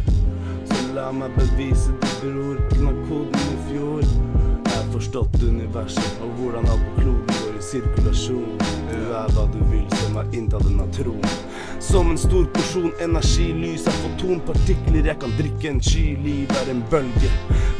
Så 0.68 0.84
la 0.94 1.10
meg 1.16 1.34
bevise 1.38 1.96
det, 1.96 2.14
bror. 2.20 2.60
Knakk 2.76 3.04
koden 3.08 3.44
i 3.48 3.60
fjor. 3.70 4.49
Har 4.90 4.98
forstått 4.98 5.42
universet 5.42 6.22
og 6.24 6.30
hvordan 6.34 6.64
alt 6.66 6.80
på 6.82 7.02
kloden 7.02 7.26
går 7.30 7.58
i 7.60 7.62
sirkulasjon. 7.62 8.56
Du 8.88 9.12
er 9.14 9.28
hva 9.36 9.44
du 9.52 9.60
vil, 9.70 9.84
som 10.00 10.16
er 10.18 10.32
inntatt 10.34 10.64
denne 10.66 10.86
tronen. 10.96 11.36
Som 11.78 12.10
en 12.10 12.18
stor 12.18 12.48
porsjon 12.56 12.90
energi, 12.98 13.46
lys 13.54 13.86
er 13.86 13.94
fotonpartikler. 14.00 15.06
Jeg 15.06 15.14
kan 15.22 15.36
drikke 15.38 15.70
en 15.70 15.78
sky, 15.78 16.16
liv 16.24 16.50
er 16.58 16.72
en 16.74 16.82
bølge. 16.90 17.30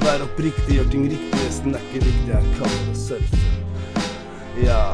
Vær 0.05 0.23
oppriktig, 0.23 0.77
gjør 0.77 0.87
ting 0.92 1.09
riktig, 1.11 1.40
resten 1.49 1.75
er 1.75 1.88
ikke 1.88 2.05
riktig. 2.05 2.31
Jeg 2.31 2.55
kaller 2.61 2.87
det 2.87 2.96
surfe. 3.03 3.42
Ja, 4.62 4.85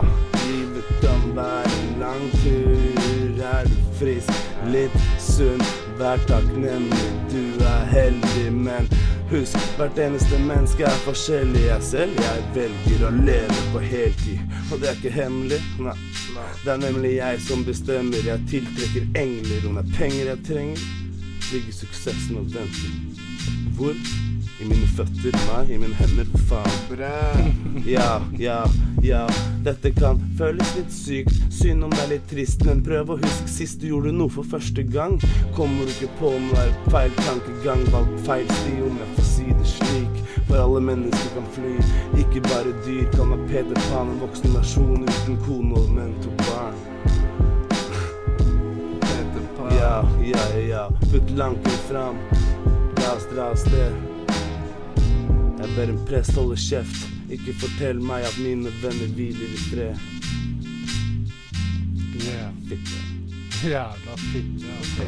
livet 0.46 0.88
kan 1.04 1.26
være 1.36 1.74
en 1.82 2.00
lang 2.00 2.28
tur. 2.40 3.42
Er 3.52 3.68
du 3.68 3.76
frisk, 4.00 4.32
litt 4.72 4.96
sunn, 5.20 5.60
vær 6.00 6.24
takknemlig. 6.32 7.12
Du 7.28 7.60
er 7.60 7.84
heldig, 7.92 8.48
men 8.56 8.88
husk, 9.30 9.56
hvert 9.76 9.98
eneste 9.98 10.38
menneske 10.38 10.84
er 10.84 11.00
forskjellig. 11.04 11.62
Jeg 11.66 11.82
selv, 11.82 12.20
jeg 12.20 12.44
velger 12.54 13.06
å 13.08 13.12
leve 13.16 13.58
på 13.72 13.82
heltid. 13.82 14.54
Og 14.70 14.80
det 14.82 14.90
er 14.90 15.00
ikke 15.00 15.14
hemmelig. 15.16 15.60
Nei. 15.82 15.96
Det 16.62 16.72
er 16.74 16.82
nemlig 16.84 17.16
jeg 17.16 17.42
som 17.48 17.64
bestemmer. 17.66 18.22
Jeg 18.26 18.46
tiltrekker 18.52 19.10
engler. 19.22 19.66
Om 19.68 19.80
det 19.80 19.84
er 19.86 19.98
penger 19.98 20.32
jeg 20.32 20.46
trenger, 20.52 20.86
ligger 21.50 21.80
suksessen 21.80 22.40
og 22.42 22.54
venter. 22.54 22.96
Hvor? 23.76 23.94
I 24.56 24.64
mine 24.64 24.86
føtter, 24.96 25.34
nei, 25.50 25.64
i 25.74 25.76
mine 25.76 25.96
hender, 25.98 26.28
for 26.32 26.56
faen. 26.56 27.82
Ja, 27.84 28.22
ja, 28.40 28.62
ja. 29.04 29.26
Dette 29.66 29.90
kan 29.92 30.22
føles 30.38 30.70
litt 30.78 30.94
sykt. 30.94 31.36
Synd 31.52 31.84
om 31.84 31.92
det 31.92 32.00
er 32.06 32.12
litt 32.14 32.24
trist, 32.30 32.64
men 32.64 32.80
prøv 32.86 33.12
å 33.12 33.18
huske 33.20 33.52
sist 33.52 33.82
du 33.82 33.90
gjorde 33.90 34.14
noe 34.16 34.32
for 34.32 34.48
første 34.48 34.86
gang. 34.94 35.18
Kommer 35.58 35.84
du 35.84 35.92
ikke 35.92 36.08
på 36.22 36.32
om 36.38 36.48
det 36.54 36.64
er 36.64 36.72
feil 36.94 37.12
tankegang, 37.20 37.84
valg 37.92 38.16
feil 38.24 38.48
sti, 38.62 38.74
om 38.86 38.96
jeg 39.02 39.12
får 39.18 39.28
si 39.34 39.46
det 39.50 39.68
slik. 39.74 40.24
For 40.48 40.56
alle 40.62 40.82
mennesker 40.88 41.36
kan 41.36 41.52
fly, 41.58 41.76
ikke 42.24 42.44
bare 42.48 42.74
dyr. 42.88 43.06
Kall 43.12 43.32
meg 43.34 43.46
Peter 43.52 43.86
Pan, 43.90 44.16
en 44.16 44.24
voksen 44.24 44.56
versjon 44.56 45.04
uten 45.04 45.40
kone 45.44 45.84
og 45.84 45.94
menn 46.00 46.16
to 46.24 46.32
barn. 46.46 46.84
Ja, 49.76 50.00
ja, 50.24 50.44
ja. 50.64 50.88
Putt 51.10 51.30
lanken 51.36 51.80
fram. 51.90 52.20
La 53.02 53.16
oss 53.18 53.28
dra 53.28 53.50
av 53.52 53.58
sted. 53.60 54.15
Ber 55.76 55.92
en 55.92 56.00
prest 56.08 56.34
holde 56.34 56.56
kjeft. 56.56 57.04
Ikke 57.30 57.52
fortell 57.60 58.00
meg 58.00 58.24
at 58.24 58.38
mine 58.40 58.72
venner 58.82 59.12
hviler 59.12 59.52
i 59.52 59.60
fred. 59.68 59.96
Yeah. 62.16 62.48
Fitte. 62.68 62.96
Jævla 63.62 64.16
fitte. 64.16 64.66
Okay. 64.80 65.06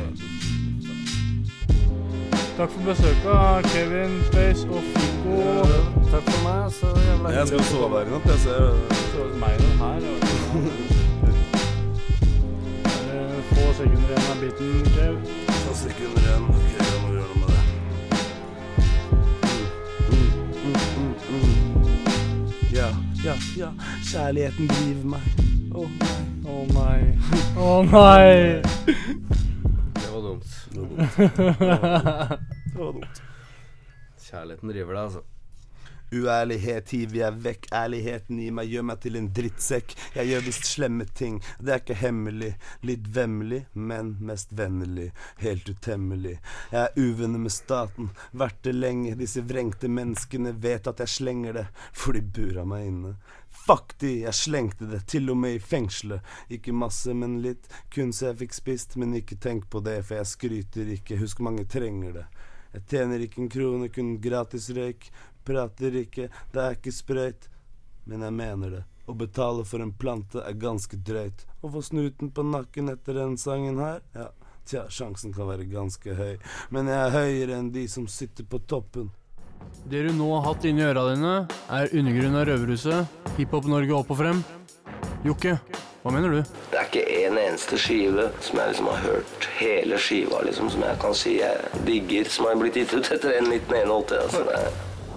Takk 2.56 2.70
for 2.70 2.82
besøket, 2.84 3.66
Kevin, 3.72 4.22
Space 4.32 4.68
og 4.68 4.82
Fico. 4.92 5.36
Takk 6.10 6.22
for 6.30 6.40
meg. 6.48 6.72
Så 6.72 6.86
jævla 6.86 7.28
Jeg 7.38 7.48
skal 7.48 7.64
sove 7.64 7.98
her 7.98 8.06
i 8.06 8.10
natt, 8.10 8.26
jeg 8.26 8.38
ser 8.38 8.72
Så 9.12 9.18
meg 9.40 9.58
den 9.58 9.78
her. 9.82 9.98
er 13.14 13.42
Få 13.52 13.72
sekunder 13.72 14.08
igjen 14.08 14.30
av 14.32 14.36
biten, 14.42 14.70
Kev. 14.94 15.14
Få 15.48 15.74
sekunder 15.74 16.22
igjen. 16.28 16.44
Ok, 16.48 16.87
Ja, 23.28 23.34
ja. 23.58 23.68
Kjærligheten 24.08 24.68
driver 24.72 25.08
meg. 25.12 25.24
Å 25.76 25.82
nei. 25.84 26.20
Å 26.48 26.62
nei. 26.72 27.00
Å 27.60 27.72
nei. 27.84 28.28
Det 29.98 30.06
var 30.14 30.22
dumt. 30.24 30.54
Det 30.72 30.80
var 30.80 30.88
dumt. 30.88 31.18
Det 31.18 32.78
var 32.78 32.92
dumt. 32.94 33.20
Kjærligheten 34.30 34.72
driver 34.72 34.96
deg, 34.96 35.02
altså. 35.02 35.20
Uærlighet 36.12 36.90
hiver 36.94 37.18
jeg 37.20 37.38
vekk. 37.44 37.68
Ærligheten 37.74 38.40
i 38.40 38.48
meg 38.54 38.70
gjør 38.72 38.86
meg 38.90 39.00
til 39.04 39.18
en 39.20 39.28
drittsekk. 39.36 39.94
Jeg 40.16 40.30
gjør 40.30 40.46
visst 40.46 40.68
slemme 40.70 41.06
ting, 41.18 41.40
det 41.60 41.74
er 41.74 41.82
ikke 41.82 41.98
hemmelig. 42.02 42.54
Litt 42.88 43.08
vemmelig, 43.14 43.64
men 43.74 44.14
mest 44.24 44.54
vennlig. 44.56 45.10
Helt 45.42 45.68
utemmelig. 45.68 46.38
Jeg 46.72 46.80
er 46.84 46.96
uvenner 46.96 47.44
med 47.44 47.52
staten, 47.52 48.12
vært 48.32 48.62
det 48.64 48.76
lenge. 48.76 49.16
Disse 49.20 49.44
vrengte 49.44 49.90
menneskene 49.92 50.54
vet 50.56 50.88
at 50.88 51.04
jeg 51.04 51.14
slenger 51.18 51.60
det, 51.60 51.66
for 51.92 52.16
de 52.16 52.24
bura 52.24 52.64
meg 52.68 52.88
inne. 52.88 53.14
Fuck 53.68 53.98
de, 54.00 54.20
jeg 54.22 54.36
slengte 54.36 54.86
det, 54.88 55.02
til 55.12 55.28
og 55.28 55.36
med 55.42 55.58
i 55.58 55.60
fengselet. 55.60 56.24
Ikke 56.48 56.72
masse, 56.72 57.12
men 57.12 57.40
litt. 57.44 57.68
Kun 57.92 58.14
så 58.16 58.30
jeg 58.30 58.40
fikk 58.44 58.56
spist, 58.56 58.96
men 58.96 59.16
ikke 59.18 59.36
tenk 59.36 59.68
på 59.68 59.82
det, 59.84 60.00
for 60.08 60.20
jeg 60.20 60.32
skryter 60.32 60.92
ikke. 60.96 61.20
Husk 61.20 61.42
mange 61.44 61.68
trenger 61.68 62.22
det. 62.22 62.28
Jeg 62.72 62.84
tjener 62.92 63.24
ikke 63.24 63.42
en 63.42 63.50
krone, 63.52 63.88
kun 63.92 64.14
gratis 64.24 64.70
røyk. 64.76 65.08
Prater 65.48 66.00
ikke, 66.04 66.28
det 66.52 66.64
er 66.64 66.76
ikke 66.76 66.94
sprøyt. 66.94 67.48
Men 68.08 68.24
jeg 68.24 68.36
mener 68.36 68.78
det. 68.78 68.84
Å 69.08 69.14
betale 69.16 69.64
for 69.64 69.80
en 69.80 69.94
plante 69.96 70.42
er 70.44 70.56
ganske 70.60 70.98
drøyt. 71.00 71.46
Å 71.64 71.70
få 71.72 71.80
snuten 71.84 72.32
på 72.36 72.44
nakken 72.44 72.92
etter 72.92 73.16
den 73.16 73.38
sangen 73.40 73.80
her, 73.80 74.02
ja, 74.12 74.28
tja, 74.68 74.84
sjansen 74.92 75.32
kan 75.32 75.48
være 75.48 75.64
ganske 75.70 76.16
høy. 76.18 76.36
Men 76.74 76.90
jeg 76.92 76.98
er 77.00 77.16
høyere 77.16 77.56
enn 77.56 77.72
de 77.72 77.86
som 77.88 78.04
sitter 78.12 78.44
på 78.44 78.60
toppen. 78.68 79.08
Det 79.88 80.02
du 80.04 80.12
nå 80.12 80.28
har 80.34 80.44
hatt 80.50 80.66
inni 80.68 80.84
øra 80.84 81.06
dine, 81.08 81.34
er 81.72 81.92
undergrunnen 81.96 82.40
av 82.40 82.46
Røverhuset, 82.50 83.20
Hiphop-Norge 83.38 83.96
opp 83.96 84.12
og 84.12 84.20
frem. 84.20 84.42
Jokke, 85.24 85.56
hva 86.02 86.12
mener 86.14 86.36
du? 86.36 86.58
Det 86.72 86.78
er 86.78 86.90
ikke 86.90 87.06
en 87.24 87.40
eneste 87.40 87.80
skive 87.80 88.28
som 88.44 88.60
jeg 88.60 88.74
liksom 88.74 88.90
har 88.92 89.00
hørt 89.06 89.48
hele 89.58 89.98
skiva, 90.00 90.44
liksom, 90.46 90.68
som 90.72 90.84
jeg 90.84 91.00
kan 91.02 91.16
si 91.16 91.38
jeg 91.40 91.82
digger, 91.88 92.28
som 92.32 92.50
har 92.50 92.60
blitt 92.60 92.78
gitt 92.78 92.94
ut 92.94 93.10
etter 93.16 93.40
en 93.40 93.50
1981. 93.56 94.20
Altså, 94.20 94.87